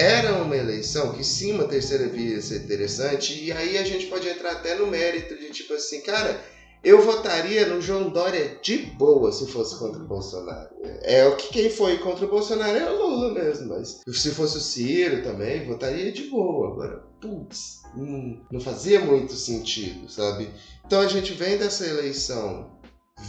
era 0.00 0.42
uma 0.42 0.56
eleição 0.56 1.12
que 1.12 1.22
sim, 1.22 1.52
uma 1.52 1.64
terceira 1.64 2.08
via 2.08 2.34
ia 2.34 2.42
ser 2.42 2.62
interessante. 2.62 3.44
E 3.44 3.52
aí 3.52 3.76
a 3.76 3.84
gente 3.84 4.06
pode 4.06 4.26
entrar 4.28 4.52
até 4.52 4.74
no 4.74 4.86
mérito 4.86 5.36
de 5.36 5.50
tipo 5.50 5.74
assim, 5.74 6.00
cara, 6.00 6.40
eu 6.82 7.02
votaria 7.02 7.66
no 7.66 7.82
João 7.82 8.08
Dória 8.08 8.58
de 8.62 8.78
boa 8.78 9.30
se 9.30 9.46
fosse 9.46 9.78
contra 9.78 10.00
o 10.00 10.06
Bolsonaro. 10.06 10.70
É 11.02 11.26
o 11.26 11.36
que 11.36 11.52
quem 11.52 11.68
foi 11.68 11.98
contra 11.98 12.24
o 12.24 12.30
Bolsonaro 12.30 12.76
é 12.76 12.90
o 12.90 12.96
Lula 12.96 13.34
mesmo, 13.34 13.68
mas 13.68 14.00
se 14.10 14.30
fosse 14.30 14.56
o 14.56 14.60
Ciro 14.60 15.22
também, 15.22 15.66
votaria 15.66 16.10
de 16.10 16.24
boa. 16.30 16.72
Agora, 16.72 17.04
putz, 17.20 17.82
não, 17.94 18.40
não 18.50 18.60
fazia 18.60 19.00
muito 19.00 19.34
sentido, 19.34 20.10
sabe? 20.10 20.48
Então 20.86 21.00
a 21.00 21.06
gente 21.06 21.34
vem 21.34 21.58
dessa 21.58 21.86
eleição 21.86 22.70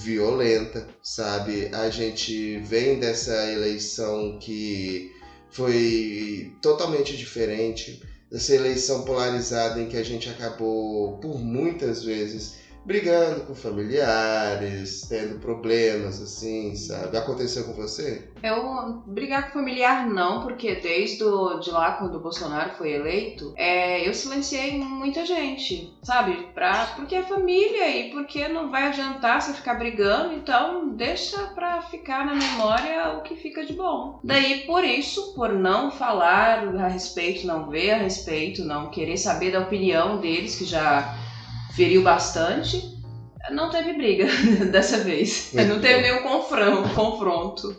violenta, 0.02 0.88
sabe? 1.04 1.70
A 1.74 1.90
gente 1.90 2.58
vem 2.60 3.00
dessa 3.00 3.52
eleição 3.52 4.40
que 4.40 5.12
foi 5.52 6.50
totalmente 6.62 7.16
diferente, 7.18 8.00
dessa 8.30 8.56
eleição 8.56 9.04
polarizada 9.04 9.82
em 9.82 9.88
que 9.88 9.98
a 9.98 10.04
gente 10.04 10.30
acabou 10.30 11.20
por 11.20 11.38
muitas 11.44 12.04
vezes 12.04 12.54
brigando 12.86 13.42
com 13.42 13.54
familiares, 13.54 15.02
tendo 15.08 15.40
problemas 15.40 16.22
assim, 16.22 16.76
sabe? 16.76 17.18
Aconteceu 17.18 17.64
com 17.64 17.74
você? 17.74 18.28
Eu 18.44 19.02
brigar 19.06 19.46
com 19.46 19.60
familiar 19.60 20.06
não, 20.08 20.40
porque 20.40 20.76
desde 20.76 21.24
o, 21.24 21.60
de 21.60 21.70
lá 21.70 21.92
quando 21.92 22.16
o 22.16 22.20
Bolsonaro 22.20 22.72
foi 22.72 22.92
eleito, 22.92 23.54
é, 23.56 24.08
eu 24.08 24.14
silenciei 24.14 24.78
muita 24.78 25.26
gente, 25.26 25.88
sabe? 26.04 26.48
Pra, 26.54 26.88
porque 26.96 27.16
é 27.16 27.24
família 27.24 27.90
e 27.90 28.10
porque 28.10 28.48
não 28.48 28.70
vai 28.70 28.88
adiantar 28.88 29.42
você 29.42 29.54
ficar 29.54 29.76
brigando, 29.76 30.34
então 30.34 30.90
deixa 30.90 31.48
pra 31.48 31.82
ficar 31.82 32.26
na 32.26 32.34
memória 32.34 33.14
o 33.14 33.22
que 33.22 33.36
fica 33.36 33.66
de 33.66 33.74
bom. 33.74 34.20
Daí 34.24 34.66
por 34.66 34.84
isso, 34.84 35.34
por 35.34 35.54
não 35.54 35.92
falar 35.92 36.64
a 36.64 36.88
respeito, 36.88 37.46
não 37.46 37.70
ver 37.70 37.92
a 37.92 37.98
respeito, 37.98 38.66
não 38.66 38.90
querer 38.90 39.18
saber 39.18 39.52
da 39.52 39.60
opinião 39.60 40.18
deles, 40.18 40.56
que 40.56 40.66
já 40.66 41.16
feriu 41.76 42.02
bastante, 42.04 42.82
não 43.52 43.70
teve 43.70 43.94
briga 43.94 44.26
dessa 44.72 45.00
vez. 45.00 45.50
Muito 45.54 45.68
não 45.68 45.80
teve 45.82 45.96
bom. 45.96 46.02
nenhum 46.02 46.24
confron- 46.24 46.84
confronto. 46.94 47.76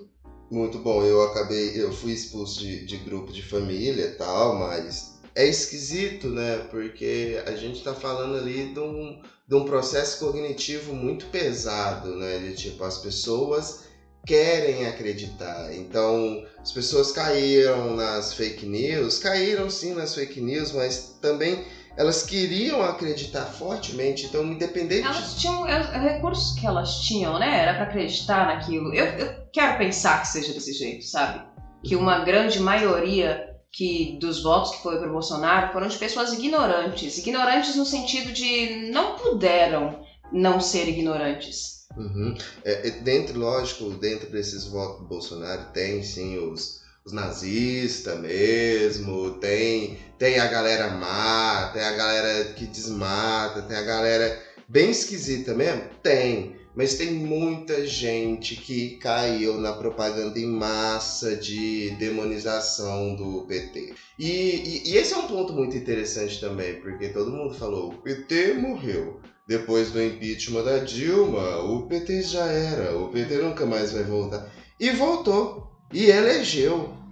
Muito 0.51 0.79
bom, 0.79 1.03
eu 1.03 1.23
acabei, 1.23 1.81
eu 1.81 1.91
fui 1.93 2.13
expulso 2.13 2.61
de, 2.61 2.85
de 2.85 2.99
grupo 2.99 3.33
de 3.33 3.43
família 3.43 4.05
e 4.05 4.17
tal, 4.17 4.55
mas 4.59 5.13
é 5.35 5.47
esquisito, 5.49 6.29
né? 6.29 6.59
Porque 6.71 7.43
a 7.47 7.53
gente 7.55 7.83
tá 7.83 7.95
falando 7.95 8.37
ali 8.37 8.67
de 8.75 8.79
um, 8.79 9.19
de 9.49 9.55
um 9.55 9.65
processo 9.65 10.19
cognitivo 10.19 10.93
muito 10.93 11.27
pesado, 11.29 12.15
né? 12.17 12.39
De 12.39 12.55
tipo, 12.55 12.85
as 12.85 12.99
pessoas 12.99 13.81
querem 14.27 14.85
acreditar. 14.87 15.75
Então, 15.75 16.45
as 16.61 16.71
pessoas 16.71 17.11
caíram 17.11 17.95
nas 17.97 18.35
fake 18.35 18.67
news, 18.67 19.19
caíram 19.19 19.71
sim 19.71 19.95
nas 19.95 20.15
fake 20.15 20.39
news, 20.41 20.71
mas 20.71 21.17
também 21.21 21.65
elas 21.97 22.23
queriam 22.23 22.83
acreditar 22.83 23.45
fortemente, 23.45 24.27
então 24.27 24.45
independente. 24.45 25.07
Elas 25.07 25.35
tinham 25.37 25.67
é, 25.67 25.73
é 25.73 25.99
recursos 26.15 26.59
que 26.59 26.67
elas 26.67 27.01
tinham, 27.01 27.39
né? 27.39 27.61
Era 27.61 27.75
para 27.75 27.85
acreditar 27.85 28.47
naquilo. 28.47 28.95
Eu, 28.95 29.05
eu 29.05 29.35
quero 29.53 29.79
pensar 29.79 30.21
que 30.23 30.29
seja 30.29 30.53
desse 30.53 30.73
jeito, 30.73 31.05
sabe? 31.05 31.45
Que 31.83 31.97
uma 31.97 32.21
grande 32.21 32.61
maioria 32.61 33.51
que 33.71 34.19
dos 34.21 34.43
votos 34.43 34.73
que 34.73 34.83
foi 34.83 34.99
para 34.99 35.09
Bolsonaro 35.09 35.73
foram 35.73 35.89
de 35.89 35.97
pessoas 35.97 36.33
ignorantes, 36.33 37.17
ignorantes 37.19 37.75
no 37.75 37.87
sentido 37.87 38.31
de 38.33 38.91
não 38.91 39.17
puderam 39.17 40.05
não 40.31 40.61
ser 40.61 40.89
ignorantes. 40.89 41.87
Uhum. 41.97 42.35
É, 42.65 42.91
dentro, 42.91 43.39
lógico, 43.39 43.91
dentro 43.91 44.31
desses 44.31 44.67
votos 44.67 45.01
do 45.01 45.09
Bolsonaro 45.09 45.73
tem 45.73 46.03
sim 46.03 46.39
os 46.39 46.82
os 47.05 47.13
nazistas 47.13 48.19
mesmo, 48.21 49.33
tem, 49.33 49.99
tem 50.19 50.39
a 50.39 50.47
galera 50.47 50.91
má, 50.91 51.71
tem 51.73 51.83
a 51.83 51.93
galera 51.93 52.53
que 52.55 52.67
desmata, 52.67 53.63
tem 53.63 53.77
a 53.77 53.83
galera 53.83 54.41
bem 54.69 54.91
esquisita 54.91 55.55
mesmo? 55.55 55.83
Tem. 56.03 56.61
Mas 56.75 56.95
tem 56.95 57.13
muita 57.13 57.87
gente 57.87 58.57
que 58.57 58.97
caiu 58.97 59.59
na 59.59 59.75
propaganda 59.75 60.39
em 60.39 60.47
massa 60.47 61.37
de 61.37 61.91
demonização 61.99 63.15
do 63.15 63.45
PT. 63.47 63.93
E, 64.19 64.27
e, 64.27 64.91
e 64.91 64.97
esse 64.97 65.13
é 65.13 65.19
um 65.19 65.27
ponto 65.27 65.53
muito 65.53 65.77
interessante 65.77 66.41
também, 66.41 66.81
porque 66.81 67.11
todo 67.11 67.31
mundo 67.31 67.55
falou: 67.55 67.91
o 67.91 68.03
PT 68.03 68.55
morreu. 68.55 69.21
Depois 69.47 69.91
do 69.91 70.03
impeachment 70.03 70.63
da 70.63 70.79
Dilma, 70.79 71.59
o 71.59 71.87
PT 71.89 72.23
já 72.23 72.47
era, 72.47 72.97
o 72.97 73.09
PT 73.11 73.35
nunca 73.39 73.67
mais 73.67 73.93
vai 73.93 74.05
voltar. 74.05 74.51
E 74.81 74.91
voltou 74.93 75.72
e 75.93 76.11
elegeu. 76.11 77.03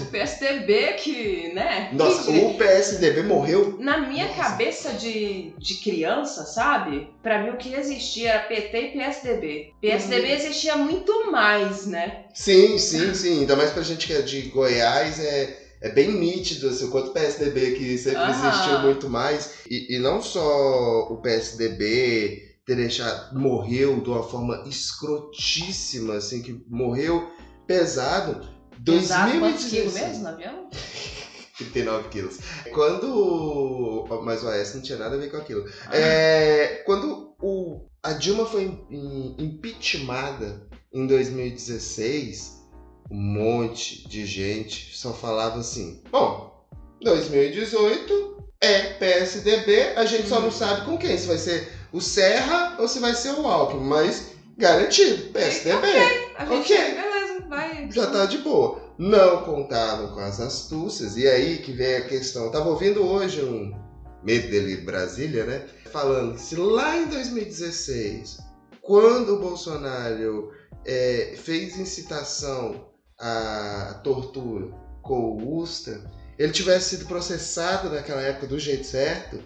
O 0.00 0.04
PSDB 0.06 0.92
que, 0.94 1.52
né? 1.54 1.90
Nossa, 1.92 2.30
que, 2.30 2.38
o 2.38 2.54
PSDB 2.54 3.22
morreu. 3.22 3.76
Na 3.80 3.98
minha 3.98 4.26
Nossa. 4.28 4.40
cabeça 4.40 4.92
de, 4.92 5.52
de 5.58 5.74
criança, 5.76 6.44
sabe? 6.44 7.08
Pra 7.22 7.42
mim 7.42 7.50
o 7.50 7.56
que 7.56 7.74
existia 7.74 8.30
era 8.30 8.46
PT 8.46 8.78
e 8.78 8.92
PSDB. 8.92 9.72
PSDB 9.80 10.26
hum. 10.26 10.34
existia 10.34 10.76
muito 10.76 11.30
mais, 11.32 11.86
né? 11.86 12.26
Sim, 12.34 12.78
sim, 12.78 13.14
sim. 13.14 13.40
Ainda 13.40 13.56
mais 13.56 13.70
pra 13.70 13.82
gente 13.82 14.06
que 14.06 14.12
é 14.12 14.22
de 14.22 14.42
Goiás, 14.42 15.18
é, 15.18 15.58
é 15.80 15.88
bem 15.88 16.12
nítido 16.12 16.68
assim, 16.68 16.84
o 16.84 16.90
quanto 16.90 17.10
o 17.10 17.14
PSDB 17.14 17.72
que 17.72 17.98
sempre 17.98 18.30
existiu 18.30 18.80
muito 18.80 19.08
mais. 19.08 19.54
E, 19.68 19.96
e 19.96 19.98
não 19.98 20.22
só 20.22 21.08
o 21.10 21.20
PSDB 21.20 22.52
ter 22.64 22.76
deixado, 22.76 23.36
morreu 23.36 24.00
de 24.00 24.08
uma 24.08 24.22
forma 24.22 24.62
escrotíssima, 24.66 26.14
assim, 26.14 26.42
que 26.42 26.62
morreu 26.68 27.28
pesado. 27.72 28.48
2016 28.78 29.94
mesmo 29.94 30.22
no 30.24 30.28
avião? 30.28 30.70
39 31.56 32.08
quilos. 32.08 32.38
Quando. 32.72 34.06
Mas 34.24 34.42
o 34.42 34.48
AS 34.48 34.74
não 34.74 34.82
tinha 34.82 34.98
nada 34.98 35.14
a 35.14 35.18
ver 35.18 35.30
com 35.30 35.36
aquilo. 35.36 35.64
Ah. 35.86 35.96
É, 35.96 36.82
quando 36.84 37.34
o, 37.40 37.86
a 38.02 38.12
Dilma 38.12 38.46
foi 38.46 38.64
impeachmentada 39.38 40.66
em 40.92 41.06
2016, 41.06 42.62
um 43.10 43.16
monte 43.16 44.08
de 44.08 44.26
gente 44.26 44.96
só 44.96 45.12
falava 45.12 45.60
assim: 45.60 46.02
bom, 46.10 46.66
2018 47.00 48.44
é 48.60 48.94
PSDB, 48.94 49.92
a 49.96 50.04
gente 50.04 50.28
só 50.28 50.36
não 50.36 50.46
uhum. 50.46 50.52
sabe 50.52 50.84
com 50.84 50.98
quem, 50.98 51.16
se 51.16 51.26
vai 51.26 51.38
ser 51.38 51.72
o 51.92 52.00
Serra 52.00 52.76
ou 52.78 52.88
se 52.88 52.98
vai 52.98 53.14
ser 53.14 53.32
o 53.32 53.46
Alckmin, 53.46 53.84
mas 53.84 54.32
garantido, 54.56 55.32
PSDB. 55.32 55.76
Ok, 55.76 56.32
a 56.36 56.44
gente, 56.46 56.72
okay. 56.72 57.11
Vai. 57.40 57.90
Já 57.90 58.06
tá 58.06 58.26
de 58.26 58.38
boa. 58.38 58.80
Não 58.98 59.44
contavam 59.44 60.14
com 60.14 60.20
as 60.20 60.40
astúcias, 60.40 61.16
e 61.16 61.26
aí 61.26 61.58
que 61.58 61.72
vem 61.72 61.96
a 61.96 62.06
questão. 62.06 62.44
Eu 62.44 62.50
tava 62.50 62.68
ouvindo 62.68 63.02
hoje 63.02 63.42
um 63.42 63.72
medo 64.22 64.50
dele 64.50 64.76
Brasília, 64.78 65.44
né? 65.44 65.66
Falando 65.90 66.38
se 66.38 66.56
lá 66.56 66.96
em 66.96 67.08
2016, 67.08 68.38
quando 68.80 69.36
o 69.36 69.40
Bolsonaro 69.40 70.52
é, 70.84 71.34
fez 71.36 71.78
incitação 71.78 72.88
à 73.18 74.00
tortura 74.02 74.68
com 75.02 75.36
o 75.36 75.58
Usta, 75.58 76.00
ele 76.38 76.52
tivesse 76.52 76.96
sido 76.96 77.06
processado 77.06 77.90
naquela 77.90 78.22
época 78.22 78.46
do 78.46 78.58
jeito 78.58 78.86
certo, 78.86 79.38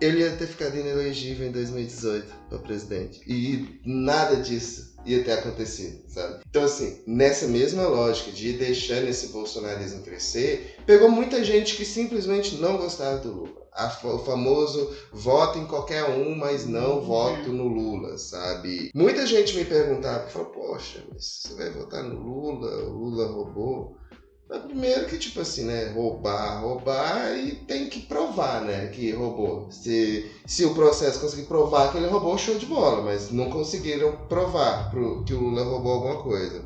ele 0.00 0.20
ia 0.20 0.36
ter 0.36 0.46
ficado 0.46 0.76
inelegível 0.76 1.46
em 1.46 1.52
2018 1.52 2.26
para 2.48 2.58
presidente. 2.58 3.20
E 3.26 3.80
nada 3.84 4.36
disso 4.36 4.94
ia 5.04 5.22
ter 5.22 5.32
acontecido, 5.32 6.02
sabe? 6.08 6.40
Então, 6.48 6.64
assim, 6.64 7.02
nessa 7.06 7.46
mesma 7.46 7.86
lógica 7.86 8.32
de 8.32 8.48
ir 8.48 8.58
deixando 8.58 9.08
esse 9.08 9.28
bolsonarismo 9.28 10.02
crescer, 10.02 10.76
pegou 10.86 11.10
muita 11.10 11.44
gente 11.44 11.76
que 11.76 11.84
simplesmente 11.84 12.56
não 12.56 12.76
gostava 12.76 13.18
do 13.18 13.32
Lula. 13.32 13.64
o 14.04 14.18
famoso 14.18 14.90
voto 15.12 15.58
em 15.58 15.66
qualquer 15.66 16.04
um, 16.04 16.34
mas 16.34 16.66
não 16.66 16.98
uhum. 16.98 17.00
voto 17.02 17.52
no 17.52 17.68
Lula, 17.68 18.16
sabe? 18.16 18.90
Muita 18.94 19.26
gente 19.26 19.56
me 19.56 19.64
perguntava, 19.64 20.28
falou, 20.28 20.48
poxa, 20.48 21.04
mas 21.12 21.24
você 21.24 21.54
vai 21.54 21.70
votar 21.70 22.02
no 22.02 22.18
Lula? 22.18 22.84
O 22.84 22.92
Lula 22.92 23.26
roubou? 23.26 23.96
Primeiro 24.60 25.06
que, 25.06 25.18
tipo 25.18 25.40
assim, 25.40 25.64
né? 25.64 25.92
Roubar, 25.92 26.60
roubar 26.62 27.36
e 27.36 27.54
tem 27.66 27.88
que 27.88 28.00
provar, 28.00 28.62
né? 28.62 28.88
Que 28.88 29.12
roubou. 29.12 29.70
Se, 29.70 30.30
se 30.46 30.64
o 30.64 30.74
processo 30.74 31.20
conseguir 31.20 31.46
provar 31.46 31.90
que 31.90 31.98
ele 31.98 32.06
roubou, 32.06 32.36
show 32.38 32.56
de 32.56 32.66
bola. 32.66 33.02
Mas 33.02 33.30
não 33.30 33.50
conseguiram 33.50 34.26
provar 34.26 34.90
pro, 34.90 35.24
que 35.24 35.34
o 35.34 35.40
Lula 35.40 35.64
roubou 35.64 35.92
alguma 35.92 36.22
coisa. 36.22 36.64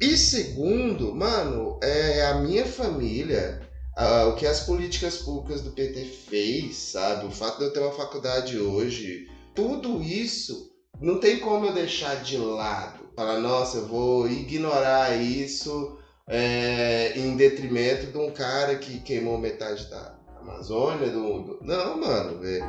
E 0.00 0.16
segundo, 0.16 1.14
mano, 1.14 1.78
é 1.82 2.24
a 2.24 2.34
minha 2.34 2.64
família, 2.64 3.60
o 4.28 4.34
que 4.34 4.46
as 4.46 4.60
políticas 4.60 5.18
públicas 5.18 5.60
do 5.60 5.72
PT 5.72 6.04
fez, 6.04 6.74
sabe? 6.76 7.26
O 7.26 7.30
fato 7.30 7.58
de 7.58 7.64
eu 7.64 7.72
ter 7.72 7.80
uma 7.80 7.92
faculdade 7.92 8.58
hoje, 8.58 9.26
tudo 9.54 10.02
isso 10.02 10.70
não 10.98 11.20
tem 11.20 11.38
como 11.38 11.66
eu 11.66 11.74
deixar 11.74 12.22
de 12.22 12.38
lado. 12.38 13.10
Falar, 13.14 13.38
nossa, 13.40 13.78
eu 13.78 13.88
vou 13.88 14.26
ignorar 14.26 15.20
isso 15.20 15.98
é, 16.30 17.18
em 17.18 17.36
detrimento 17.36 18.06
de 18.06 18.16
um 18.16 18.30
cara 18.30 18.76
que 18.76 19.00
queimou 19.00 19.36
metade 19.36 19.90
da 19.90 20.14
Amazônia. 20.40 21.10
Do, 21.10 21.42
do... 21.42 21.58
Não, 21.60 22.00
mano, 22.00 22.38
velho. 22.38 22.64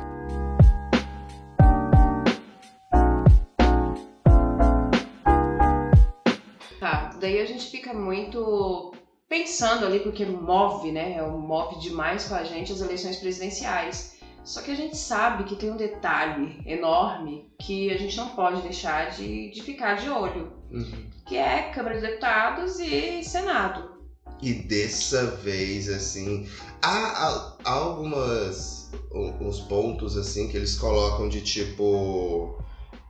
Tá, 6.80 7.16
daí 7.20 7.40
a 7.40 7.46
gente 7.46 7.70
fica 7.70 7.94
muito 7.94 8.92
pensando 9.28 9.86
ali, 9.86 10.00
porque 10.00 10.26
move, 10.26 10.90
né? 10.90 11.14
É 11.18 11.22
move 11.22 11.78
demais 11.78 12.24
com 12.24 12.34
a 12.34 12.42
gente 12.42 12.72
as 12.72 12.80
eleições 12.80 13.16
presidenciais. 13.16 14.20
Só 14.44 14.60
que 14.62 14.70
a 14.70 14.76
gente 14.76 14.96
sabe 14.96 15.44
que 15.44 15.56
tem 15.56 15.70
um 15.70 15.76
detalhe 15.76 16.62
enorme 16.66 17.52
que 17.60 17.90
a 17.90 17.96
gente 17.96 18.16
não 18.16 18.30
pode 18.30 18.62
deixar 18.62 19.10
de, 19.10 19.50
de 19.50 19.62
ficar 19.62 19.94
de 19.94 20.08
olho. 20.08 20.52
Uhum 20.70 21.12
que 21.26 21.36
é 21.36 21.70
Câmara 21.74 21.94
de 21.94 22.02
Deputados 22.02 22.78
e 22.78 23.22
Senado. 23.22 23.92
E 24.40 24.52
dessa 24.52 25.26
vez, 25.36 25.88
assim, 25.88 26.46
há, 26.82 27.54
há 27.64 27.70
algumas 27.70 28.90
uns 29.14 29.60
pontos 29.60 30.16
assim 30.16 30.48
que 30.48 30.56
eles 30.56 30.74
colocam 30.74 31.28
de 31.28 31.40
tipo 31.40 32.58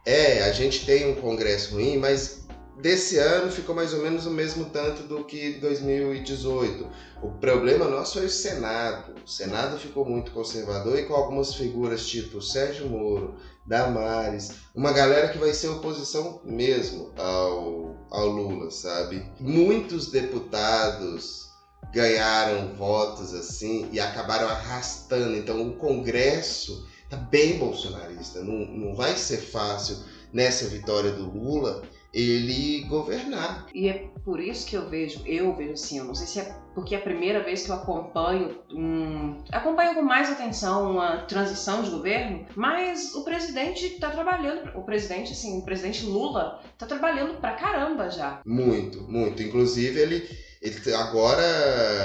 é, 0.05 0.43
a 0.45 0.53
gente 0.53 0.85
tem 0.85 1.11
um 1.11 1.21
congresso 1.21 1.75
ruim, 1.75 1.97
mas 1.97 2.42
desse 2.83 3.17
ano 3.17 3.51
ficou 3.51 3.75
mais 3.75 3.95
ou 3.95 4.03
menos 4.03 4.27
o 4.27 4.31
mesmo 4.31 4.65
tanto 4.67 5.05
do 5.05 5.25
que 5.25 5.53
2018. 5.61 6.87
O 7.23 7.31
problema 7.39 7.87
nosso 7.87 8.19
é 8.19 8.23
o 8.23 8.29
Senado. 8.29 9.15
O 9.25 9.31
Senado 9.31 9.79
ficou 9.79 10.05
muito 10.05 10.33
conservador 10.33 10.99
e 10.99 11.05
com 11.05 11.15
algumas 11.15 11.55
figuras 11.55 12.05
tipo 12.05 12.43
Sérgio 12.43 12.89
Moro, 12.89 13.37
Damares, 13.65 14.51
uma 14.75 14.93
galera 14.93 15.29
que 15.29 15.39
vai 15.39 15.55
ser 15.55 15.69
oposição 15.69 16.41
mesmo 16.45 17.13
ao, 17.17 17.97
ao 18.11 18.27
Lula, 18.27 18.71
sabe? 18.73 19.25
Muitos 19.39 20.11
deputados 20.11 21.47
ganharam 21.95 22.75
votos 22.75 23.33
assim 23.33 23.89
e 23.93 24.01
acabaram 24.01 24.49
arrastando. 24.49 25.37
Então 25.37 25.63
o 25.69 25.77
Congresso 25.77 26.85
tá 27.09 27.17
bem 27.17 27.59
bolsonarista. 27.59 28.41
Não, 28.41 28.67
não 28.67 28.97
vai 28.97 29.17
ser 29.17 29.39
fácil 29.39 29.99
nessa 30.33 30.67
vitória 30.67 31.13
do 31.13 31.31
Lula 31.31 31.83
ele 32.13 32.83
governar. 32.85 33.67
E 33.75 33.89
é 33.89 34.11
por 34.25 34.39
isso 34.39 34.67
que 34.67 34.77
eu 34.77 34.89
vejo, 34.89 35.23
eu 35.27 35.55
vejo 35.57 35.73
assim, 35.73 35.99
eu 35.99 36.05
não 36.05 36.15
sei 36.15 36.27
se 36.27 36.41
é 36.41 36.55
porque 36.75 36.95
é 36.95 36.99
a 36.99 37.03
primeira 37.03 37.43
vez 37.43 37.63
que 37.63 37.71
eu 37.71 37.75
acompanho, 37.75 38.59
um, 38.71 39.43
acompanho 39.51 39.95
com 39.95 40.03
mais 40.03 40.31
atenção 40.31 40.91
uma 40.91 41.19
transição 41.19 41.83
de 41.83 41.91
governo, 41.91 42.47
mas 42.55 43.15
o 43.15 43.25
presidente 43.25 43.87
está 43.87 44.11
trabalhando, 44.11 44.77
o 44.77 44.83
presidente, 44.83 45.33
assim, 45.33 45.59
o 45.59 45.63
presidente 45.63 46.05
Lula 46.05 46.63
está 46.73 46.87
trabalhando 46.87 47.41
pra 47.41 47.53
caramba 47.53 48.11
já. 48.11 48.41
Muito, 48.45 49.03
muito. 49.03 49.43
Inclusive 49.43 50.01
ele, 50.01 50.29
ele 50.61 50.95
agora 50.95 51.43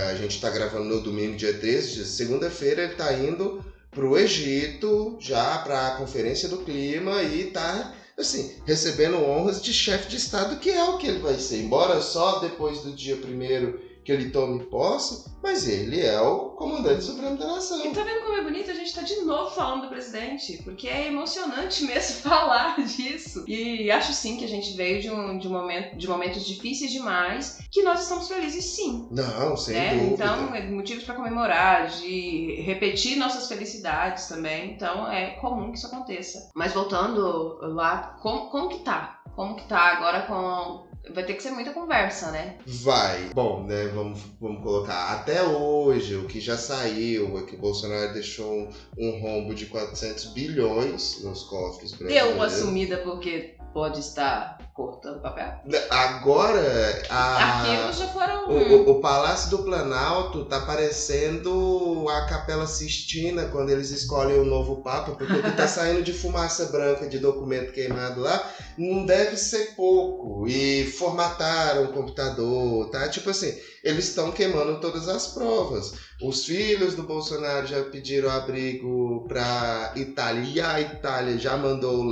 a 0.10 0.16
gente 0.16 0.36
está 0.36 0.50
gravando 0.50 0.86
no 0.86 1.02
domingo, 1.02 1.38
dia 1.38 1.54
13, 1.54 2.06
segunda-feira 2.06 2.84
ele 2.84 2.92
está 2.94 3.14
indo 3.14 3.64
pro 3.92 4.18
Egito 4.18 5.18
já 5.20 5.60
para 5.60 5.88
a 5.88 5.98
conferência 5.98 6.50
do 6.50 6.60
clima 6.60 7.24
e 7.24 7.46
tá 7.46 7.94
assim, 8.18 8.56
recebendo 8.66 9.24
honras 9.24 9.62
de 9.62 9.74
chefe 9.74 10.10
de 10.10 10.18
Estado, 10.18 10.60
que 10.60 10.70
é 10.70 10.84
o 10.84 10.98
que 10.98 11.08
ele 11.08 11.20
vai 11.20 11.36
ser. 11.36 11.62
Embora 11.62 12.02
só 12.02 12.40
depois 12.40 12.82
do 12.82 12.92
dia 12.92 13.18
primeiro 13.18 13.80
que 14.08 14.12
ele 14.14 14.30
tome 14.30 14.64
posse, 14.68 15.30
mas 15.44 15.68
ele 15.68 16.00
é 16.00 16.18
o 16.22 16.52
comandante 16.52 17.04
supremo 17.04 17.36
da 17.36 17.46
nação. 17.46 17.86
E 17.86 17.92
tá 17.92 18.06
vendo 18.06 18.22
como 18.22 18.38
é 18.38 18.42
bonito? 18.42 18.72
A 18.72 18.74
gente 18.74 18.96
tá 18.96 19.02
de 19.02 19.20
novo 19.26 19.54
falando 19.54 19.82
do 19.82 19.90
presidente, 19.90 20.62
porque 20.64 20.88
é 20.88 21.08
emocionante 21.08 21.84
mesmo 21.84 22.22
falar 22.22 22.78
disso. 22.86 23.44
E 23.46 23.92
acho 23.92 24.14
sim 24.14 24.38
que 24.38 24.46
a 24.46 24.48
gente 24.48 24.78
veio 24.78 25.02
de, 25.02 25.12
um, 25.12 25.38
de, 25.38 25.50
um 25.50 25.52
momento, 25.52 25.98
de 25.98 26.08
momentos 26.08 26.46
difíceis 26.46 26.90
demais, 26.90 27.60
que 27.70 27.84
nós 27.84 28.02
estamos 28.02 28.30
felizes 28.30 28.64
sim. 28.64 29.10
Não, 29.12 29.58
sem 29.58 29.76
né? 29.76 29.96
dúvida. 29.96 30.14
Então, 30.14 30.56
é 30.56 30.66
motivos 30.70 31.04
para 31.04 31.16
comemorar, 31.16 31.90
de 31.90 32.62
repetir 32.62 33.18
nossas 33.18 33.50
felicidades 33.50 34.28
também. 34.28 34.72
Então, 34.72 35.12
é 35.12 35.32
comum 35.32 35.70
que 35.70 35.80
isso 35.80 35.88
aconteça. 35.88 36.50
Mas 36.56 36.72
voltando 36.72 37.58
lá, 37.74 38.18
como, 38.22 38.50
como 38.52 38.70
que 38.70 38.80
tá? 38.80 39.20
Como 39.36 39.56
que 39.56 39.68
tá 39.68 39.80
agora 39.80 40.22
com 40.22 40.87
vai 41.14 41.24
ter 41.24 41.34
que 41.34 41.44
ser 41.44 41.52
muita 41.52 41.72
conversa, 41.72 42.32
né? 42.32 42.58
Vai. 42.66 43.30
Bom, 43.34 43.64
né, 43.64 43.88
vamos, 43.94 44.22
vamos 44.40 44.62
colocar. 44.64 45.14
Até 45.14 45.44
hoje, 45.44 46.16
o 46.16 46.26
que 46.26 46.40
já 46.40 46.58
saiu 46.58 47.38
é 47.38 47.44
que 47.44 47.56
o 47.56 47.60
Bolsonaro 47.60 48.14
deixou 48.14 48.70
um, 48.98 49.20
rombo 49.20 49.54
de 49.54 49.66
400 49.66 50.34
bilhões 50.34 51.24
nos 51.24 51.44
cofres 51.44 51.92
brasileiros. 51.92 52.28
Deu 52.28 52.36
uma 52.36 52.50
sumida 52.50 52.98
porque 52.98 53.56
pode 53.74 54.00
estar 54.00 54.58
cortando 54.77 55.19
papel? 55.19 55.53
Agora, 55.89 57.01
a, 57.10 57.63
arquivos 57.63 57.98
já 57.98 58.07
foram. 58.10 58.48
O, 58.48 58.53
o, 58.53 58.91
o, 58.91 59.01
Palácio 59.01 59.50
do 59.50 59.63
Planalto 59.63 60.46
tá 60.46 60.62
parecendo 60.62 62.05
a 62.07 62.27
Capela 62.27 62.67
Sistina 62.67 63.46
quando 63.46 63.72
eles 63.72 63.89
escolhem 63.89 64.38
o 64.38 64.46
novo 64.46 64.84
Papa, 64.84 65.13
porque 65.13 65.34
o 65.34 65.41
que 65.41 65.51
tá 65.57 65.65
saindo 65.67 66.03
de 66.03 66.13
fumaça 66.13 66.65
branca 66.65 67.10
de 67.10 67.17
documento 67.17 67.74
queimado 67.74 68.22
lá 68.22 68.51
não 68.77 69.03
deve 69.03 69.36
ser 69.36 69.75
pouco. 69.75 70.48
E 70.48 70.86
formataram 70.91 71.86
o 71.86 71.93
computador, 71.93 72.91
tá? 72.91 73.10
Tipo 73.10 73.31
assim, 73.31 73.57
eles 73.84 74.10
estão 74.10 74.31
queimando 74.31 74.79
todas 74.79 75.07
as 75.07 75.27
provas. 75.27 75.93
Os 76.22 76.46
filhos 76.46 76.96
do 76.96 77.04
Bolsonaro 77.04 77.68
já 77.68 77.84
pediram 77.84 78.30
abrigo 78.30 79.26
para 79.28 79.94
Itália 79.96 80.50
e 80.50 80.60
a 80.60 80.82
Itália 80.82 81.38
já 81.38 81.56
mandou 81.56 82.04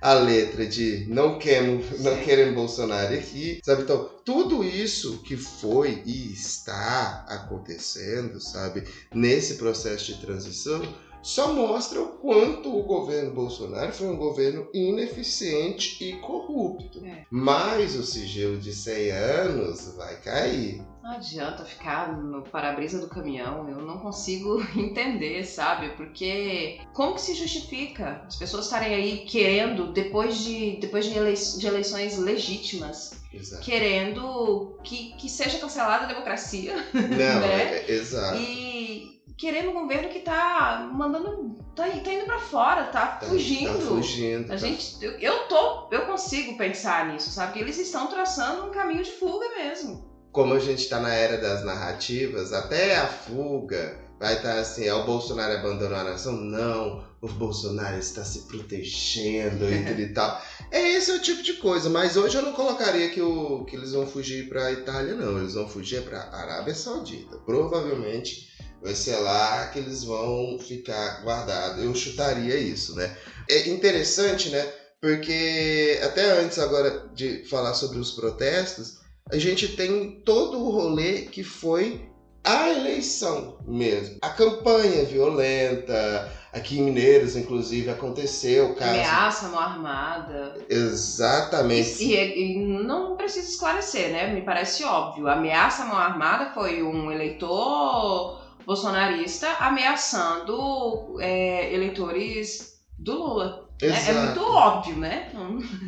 a 0.00 0.14
letra 0.14 0.66
de 0.66 1.04
não 1.08 1.38
queremos, 1.38 2.00
não 2.00 2.16
querem 2.16 2.54
Bolsonaro 2.54 3.14
aqui, 3.14 3.60
sabe? 3.62 3.82
Então, 3.82 4.08
tudo 4.24 4.64
isso 4.64 5.22
que 5.22 5.36
foi 5.36 6.02
e 6.06 6.32
está 6.32 7.26
acontecendo, 7.28 8.40
sabe, 8.40 8.84
nesse 9.14 9.56
processo 9.56 10.06
de 10.06 10.20
transição, 10.20 10.82
só 11.22 11.52
mostra 11.52 12.00
o 12.00 12.18
quanto 12.18 12.74
o 12.74 12.84
governo 12.84 13.32
Bolsonaro 13.32 13.92
foi 13.92 14.06
um 14.06 14.16
governo 14.16 14.68
ineficiente 14.72 16.02
e 16.02 16.12
corrupto. 16.20 17.04
É. 17.04 17.24
Mas 17.28 17.96
o 17.96 18.02
sigilo 18.04 18.58
de 18.58 18.72
100 18.72 19.10
anos 19.10 19.92
vai 19.96 20.20
cair. 20.20 20.80
Não 21.06 21.12
adianta 21.12 21.64
ficar 21.64 22.18
no 22.18 22.42
para-brisa 22.42 22.98
do 22.98 23.06
caminhão, 23.06 23.68
eu 23.68 23.76
não 23.76 24.00
consigo 24.00 24.60
entender, 24.76 25.44
sabe? 25.44 25.90
Porque 25.90 26.80
como 26.92 27.14
que 27.14 27.20
se 27.20 27.32
justifica 27.36 28.24
as 28.26 28.34
pessoas 28.34 28.64
estarem 28.64 28.92
aí 28.92 29.18
querendo, 29.18 29.92
depois 29.92 30.38
de, 30.38 30.78
depois 30.80 31.04
de, 31.04 31.16
elei 31.16 31.34
de 31.34 31.64
eleições 31.64 32.18
legítimas, 32.18 33.22
exato. 33.32 33.64
querendo 33.64 34.80
que, 34.82 35.14
que 35.14 35.28
seja 35.30 35.60
cancelada 35.60 36.06
a 36.06 36.08
democracia? 36.08 36.74
Não, 36.92 37.40
né? 37.40 37.76
é, 37.76 37.92
exato. 37.92 38.38
E, 38.38 39.22
querendo 39.36 39.70
um 39.70 39.74
governo 39.74 40.08
que 40.08 40.18
tá 40.18 40.90
mandando. 40.92 41.56
tá, 41.76 41.84
tá 41.84 42.12
indo 42.12 42.24
para 42.24 42.40
fora, 42.40 42.82
tá, 42.86 43.06
tá 43.06 43.26
fugindo. 43.26 43.78
Tá 43.78 43.86
fugindo. 43.86 44.46
A 44.46 44.48
tá. 44.48 44.56
gente. 44.56 44.96
Eu, 45.00 45.12
eu 45.20 45.38
tô. 45.46 45.88
Eu 45.92 46.04
consigo 46.06 46.58
pensar 46.58 47.12
nisso, 47.12 47.30
sabe? 47.30 47.52
Que 47.52 47.60
eles 47.60 47.78
estão 47.78 48.08
traçando 48.08 48.66
um 48.66 48.72
caminho 48.72 49.04
de 49.04 49.12
fuga 49.12 49.48
mesmo. 49.50 50.15
Como 50.36 50.52
a 50.52 50.58
gente 50.58 50.86
tá 50.86 51.00
na 51.00 51.14
era 51.14 51.38
das 51.38 51.64
narrativas, 51.64 52.52
até 52.52 52.94
a 52.98 53.06
fuga 53.06 53.98
vai 54.20 54.34
estar 54.36 54.52
tá 54.52 54.60
assim, 54.60 54.84
é 54.84 54.92
o 54.92 55.06
Bolsonaro 55.06 55.54
abandonou 55.54 55.96
a 55.96 56.04
nação? 56.04 56.34
Não, 56.34 57.02
o 57.22 57.26
Bolsonaro 57.26 57.98
está 57.98 58.22
se 58.22 58.40
protegendo 58.40 59.64
e 59.64 59.82
tudo 59.86 59.98
e 60.02 60.08
tal. 60.12 60.38
É 60.70 60.90
esse 60.90 61.10
é 61.10 61.14
o 61.14 61.22
tipo 61.22 61.42
de 61.42 61.54
coisa, 61.54 61.88
mas 61.88 62.18
hoje 62.18 62.36
eu 62.36 62.42
não 62.42 62.52
colocaria 62.52 63.08
que, 63.08 63.22
o, 63.22 63.64
que 63.64 63.76
eles 63.76 63.92
vão 63.92 64.06
fugir 64.06 64.46
para 64.50 64.66
a 64.66 64.72
Itália, 64.72 65.14
não. 65.14 65.38
Eles 65.38 65.54
vão 65.54 65.66
fugir 65.66 66.02
para 66.02 66.18
a 66.20 66.42
Arábia 66.42 66.74
Saudita. 66.74 67.38
Provavelmente 67.38 68.46
vai 68.82 68.94
ser 68.94 69.16
lá 69.16 69.68
que 69.68 69.78
eles 69.78 70.04
vão 70.04 70.58
ficar 70.58 71.24
guardados. 71.24 71.82
Eu 71.82 71.94
chutaria 71.94 72.58
isso, 72.58 72.94
né? 72.94 73.16
É 73.48 73.70
interessante, 73.70 74.50
né? 74.50 74.70
Porque 75.00 75.98
até 76.04 76.42
antes 76.42 76.58
agora 76.58 77.08
de 77.14 77.42
falar 77.46 77.72
sobre 77.72 77.98
os 77.98 78.10
protestos, 78.10 79.05
a 79.30 79.38
gente 79.38 79.68
tem 79.68 80.20
todo 80.24 80.58
o 80.58 80.70
rolê 80.70 81.22
que 81.22 81.42
foi 81.42 82.08
a 82.44 82.70
eleição 82.70 83.58
mesmo. 83.66 84.18
A 84.22 84.30
campanha 84.30 85.04
violenta, 85.04 86.32
aqui 86.52 86.78
em 86.78 86.82
Mineiros, 86.82 87.34
inclusive, 87.34 87.90
aconteceu 87.90 88.70
o 88.70 88.74
caso. 88.76 88.92
Ameaça, 88.92 89.48
mão 89.48 89.58
armada. 89.58 90.54
Exatamente. 90.68 92.04
E, 92.04 92.14
e, 92.14 92.52
e, 92.52 92.84
não 92.84 93.16
precisa 93.16 93.48
esclarecer, 93.48 94.12
né? 94.12 94.32
Me 94.32 94.42
parece 94.42 94.84
óbvio. 94.84 95.26
Ameaça, 95.26 95.84
mão 95.84 95.98
armada 95.98 96.52
foi 96.54 96.84
um 96.84 97.10
eleitor 97.10 98.40
bolsonarista 98.64 99.48
ameaçando 99.58 101.16
é, 101.20 101.74
eleitores 101.74 102.80
do 102.96 103.14
Lula. 103.14 103.68
É, 103.82 103.88
é, 103.88 104.12
muito 104.12 104.40
óbvio, 104.40 104.96
né? 104.96 105.30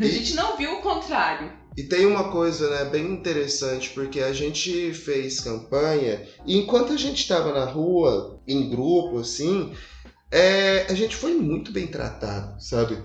A 0.00 0.04
gente 0.04 0.34
não 0.34 0.56
viu 0.56 0.74
o 0.74 0.82
contrário. 0.82 1.52
E 1.78 1.84
tem 1.84 2.06
uma 2.06 2.32
coisa 2.32 2.68
né, 2.68 2.86
bem 2.86 3.06
interessante, 3.12 3.90
porque 3.90 4.18
a 4.18 4.32
gente 4.32 4.92
fez 4.92 5.38
campanha 5.38 6.26
e 6.44 6.58
enquanto 6.58 6.92
a 6.92 6.96
gente 6.96 7.18
estava 7.18 7.52
na 7.52 7.66
rua, 7.66 8.40
em 8.48 8.68
grupo, 8.68 9.20
assim, 9.20 9.72
é, 10.28 10.86
a 10.90 10.94
gente 10.94 11.14
foi 11.14 11.34
muito 11.34 11.70
bem 11.70 11.86
tratado, 11.86 12.60
sabe? 12.60 12.98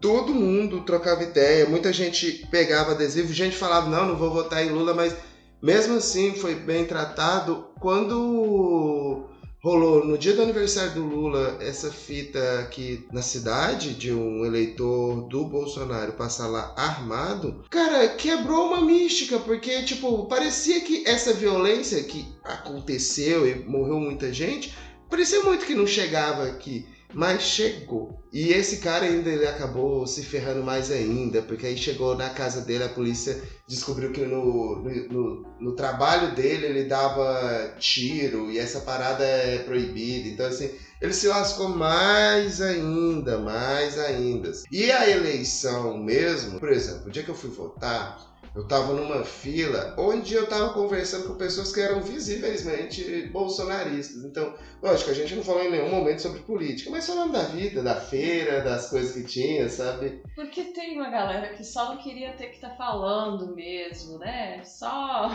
Todo 0.00 0.32
mundo 0.32 0.80
trocava 0.80 1.24
ideia, 1.24 1.68
muita 1.68 1.92
gente 1.92 2.46
pegava 2.50 2.92
adesivo, 2.92 3.34
gente 3.34 3.54
falava, 3.54 3.90
não, 3.90 4.08
não 4.08 4.16
vou 4.16 4.30
votar 4.30 4.64
em 4.64 4.70
Lula, 4.70 4.94
mas 4.94 5.14
mesmo 5.62 5.98
assim, 5.98 6.32
foi 6.36 6.54
bem 6.54 6.86
tratado. 6.86 7.66
Quando 7.78 9.28
rolou 9.66 10.06
no 10.06 10.16
dia 10.16 10.32
do 10.32 10.42
aniversário 10.42 10.94
do 10.94 11.04
Lula 11.04 11.58
essa 11.60 11.90
fita 11.90 12.60
aqui 12.60 13.04
na 13.12 13.20
cidade 13.20 13.94
de 13.94 14.12
um 14.12 14.44
eleitor 14.44 15.22
do 15.22 15.44
Bolsonaro 15.44 16.12
passar 16.12 16.46
lá 16.46 16.72
armado, 16.76 17.64
cara, 17.68 18.06
quebrou 18.10 18.68
uma 18.68 18.80
mística, 18.80 19.40
porque, 19.40 19.82
tipo, 19.82 20.26
parecia 20.26 20.80
que 20.82 21.02
essa 21.04 21.32
violência 21.32 22.00
que 22.04 22.24
aconteceu 22.44 23.44
e 23.44 23.56
morreu 23.64 23.98
muita 23.98 24.32
gente, 24.32 24.72
parecia 25.10 25.42
muito 25.42 25.66
que 25.66 25.74
não 25.74 25.84
chegava 25.84 26.44
aqui. 26.44 26.86
Mas 27.14 27.42
chegou. 27.42 28.22
E 28.32 28.52
esse 28.52 28.78
cara 28.78 29.06
ainda 29.06 29.30
ele 29.30 29.46
acabou 29.46 30.06
se 30.06 30.22
ferrando 30.22 30.62
mais 30.62 30.90
ainda, 30.90 31.40
porque 31.40 31.66
aí 31.66 31.76
chegou 31.76 32.16
na 32.16 32.30
casa 32.30 32.60
dele, 32.60 32.84
a 32.84 32.88
polícia 32.88 33.40
descobriu 33.66 34.12
que 34.12 34.20
no, 34.22 34.82
no, 34.82 35.46
no, 35.58 35.74
trabalho 35.74 36.34
dele 36.34 36.66
ele 36.66 36.84
dava 36.84 37.74
tiro 37.78 38.50
e 38.50 38.58
essa 38.58 38.80
parada 38.80 39.24
é 39.24 39.58
proibida. 39.58 40.28
Então, 40.28 40.46
assim, 40.46 40.70
ele 41.00 41.12
se 41.12 41.28
lascou 41.28 41.68
mais 41.68 42.60
ainda, 42.60 43.38
mais 43.38 43.98
ainda. 43.98 44.52
E 44.70 44.90
a 44.90 45.08
eleição 45.08 45.98
mesmo, 45.98 46.58
por 46.58 46.70
exemplo, 46.70 47.08
o 47.08 47.10
dia 47.10 47.22
que 47.22 47.28
eu 47.28 47.34
fui 47.34 47.50
votar, 47.50 48.36
eu 48.54 48.62
estava 48.62 48.94
numa 48.94 49.22
fila 49.22 49.94
onde 49.98 50.34
eu 50.34 50.44
estava 50.44 50.72
conversando 50.72 51.28
com 51.28 51.34
pessoas 51.34 51.74
que 51.74 51.80
eram 51.80 52.00
visivelmente 52.00 53.26
bolsonaristas. 53.26 54.24
Então, 54.24 54.54
lógico, 54.82 55.10
a 55.10 55.14
gente 55.14 55.34
não 55.34 55.42
falou 55.42 55.62
em 55.62 55.70
nenhum 55.70 55.90
momento 55.90 56.22
sobre 56.22 56.40
política, 56.40 56.90
mas 56.90 57.06
falando 57.06 57.32
da 57.32 57.42
vida, 57.42 57.82
da 57.82 57.96
feira, 57.96 58.62
das 58.62 58.88
coisas 58.88 59.12
que 59.12 59.24
tinha, 59.24 59.68
sabe? 59.68 60.22
Porque 60.34 60.64
tem 60.64 60.96
uma 60.96 61.10
galera 61.10 61.52
que 61.54 61.62
só 61.62 61.94
não 61.94 61.98
queria 61.98 62.32
ter 62.32 62.46
que 62.46 62.54
estar 62.54 62.70
tá 62.70 62.76
falando 62.76 63.54
mesmo, 63.54 64.18
né? 64.18 64.64
Só 64.64 65.30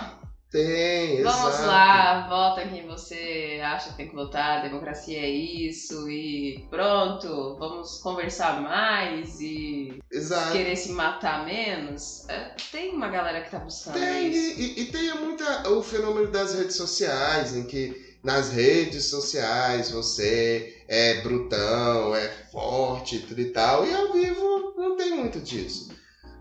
tem, 0.51 1.23
Vamos 1.23 1.53
exato. 1.55 1.67
lá, 1.67 2.27
vota 2.27 2.67
quem 2.67 2.85
você 2.85 3.61
acha 3.63 3.91
que 3.91 3.95
tem 3.95 4.09
que 4.09 4.15
votar, 4.15 4.61
democracia 4.61 5.17
é 5.17 5.29
isso, 5.29 6.09
e 6.09 6.65
pronto, 6.69 7.55
vamos 7.57 7.99
conversar 7.99 8.61
mais 8.61 9.39
e 9.39 9.97
exato. 10.11 10.51
querer 10.51 10.75
se 10.75 10.91
matar 10.91 11.45
menos. 11.45 12.27
É, 12.27 12.53
tem 12.69 12.93
uma 12.93 13.07
galera 13.07 13.41
que 13.41 13.49
tá 13.49 13.59
buscando 13.59 13.93
tem, 13.93 14.29
isso. 14.29 14.59
E, 14.59 14.81
e 14.81 14.85
tem 14.87 15.13
muita, 15.19 15.69
o 15.69 15.81
fenômeno 15.81 16.29
das 16.29 16.53
redes 16.53 16.75
sociais, 16.75 17.55
em 17.55 17.63
que 17.63 18.11
nas 18.21 18.51
redes 18.51 19.05
sociais 19.05 19.89
você 19.89 20.83
é 20.85 21.21
brutão, 21.21 22.13
é 22.13 22.27
forte 22.51 23.19
tudo 23.19 23.39
e 23.39 23.45
tal, 23.51 23.87
e 23.87 23.93
ao 23.93 24.11
vivo 24.11 24.73
não 24.75 24.97
tem 24.97 25.11
muito 25.11 25.39
disso. 25.39 25.90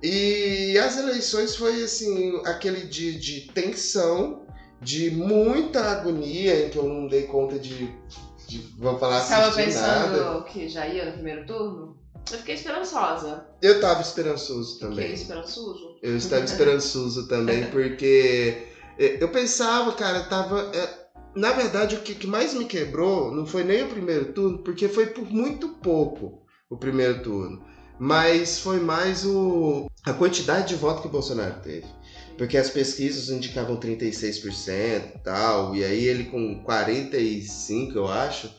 E 0.02 0.78
as 0.78 0.96
eleições 0.96 1.56
foi 1.56 1.82
assim, 1.82 2.40
aquele 2.46 2.86
dia 2.86 3.18
de 3.18 3.42
tensão, 3.52 4.46
de 4.80 5.10
muita 5.10 5.82
agonia, 5.82 6.66
em 6.66 6.70
que 6.70 6.78
eu 6.78 6.84
não 6.84 7.06
dei 7.06 7.24
conta 7.24 7.58
de. 7.58 7.92
de 8.48 8.58
vamos 8.78 8.98
falar 8.98 9.18
assim. 9.18 9.34
Estava 9.34 9.54
pensando 9.54 10.16
nada. 10.16 10.42
que 10.44 10.68
já 10.68 10.86
ia 10.86 11.06
no 11.06 11.12
primeiro 11.12 11.46
turno? 11.46 11.98
Eu 12.30 12.38
fiquei 12.38 12.54
esperançosa. 12.54 13.46
Eu 13.60 13.80
tava 13.80 14.00
esperançoso 14.00 14.78
também. 14.78 14.96
Fiquei 14.96 15.12
esperançoso? 15.14 15.98
Eu 16.02 16.16
estava 16.16 16.44
esperançoso 16.44 17.28
também, 17.28 17.66
porque 17.70 18.66
é, 18.98 19.22
eu 19.22 19.28
pensava, 19.28 19.92
cara, 19.92 20.24
tava. 20.24 20.70
É, 20.74 21.00
na 21.34 21.52
verdade, 21.52 21.94
o 21.94 22.00
que 22.00 22.26
mais 22.26 22.54
me 22.54 22.64
quebrou 22.64 23.32
não 23.32 23.46
foi 23.46 23.64
nem 23.64 23.84
o 23.84 23.88
primeiro 23.88 24.32
turno, 24.32 24.58
porque 24.58 24.88
foi 24.88 25.06
por 25.06 25.30
muito 25.30 25.68
pouco 25.68 26.42
o 26.68 26.76
primeiro 26.76 27.22
turno. 27.22 27.64
Mas 28.02 28.58
foi 28.60 28.80
mais 28.80 29.26
o, 29.26 29.86
a 30.06 30.14
quantidade 30.14 30.68
de 30.68 30.74
voto 30.74 31.02
que 31.02 31.08
o 31.08 31.10
Bolsonaro 31.10 31.60
teve. 31.60 31.86
Porque 32.38 32.56
as 32.56 32.70
pesquisas 32.70 33.28
indicavam 33.28 33.76
36% 33.76 34.46
e 34.54 35.18
tal, 35.18 35.76
e 35.76 35.84
aí 35.84 36.06
ele 36.06 36.24
com 36.24 36.64
45%, 36.64 37.94
eu 37.94 38.08
acho, 38.08 38.50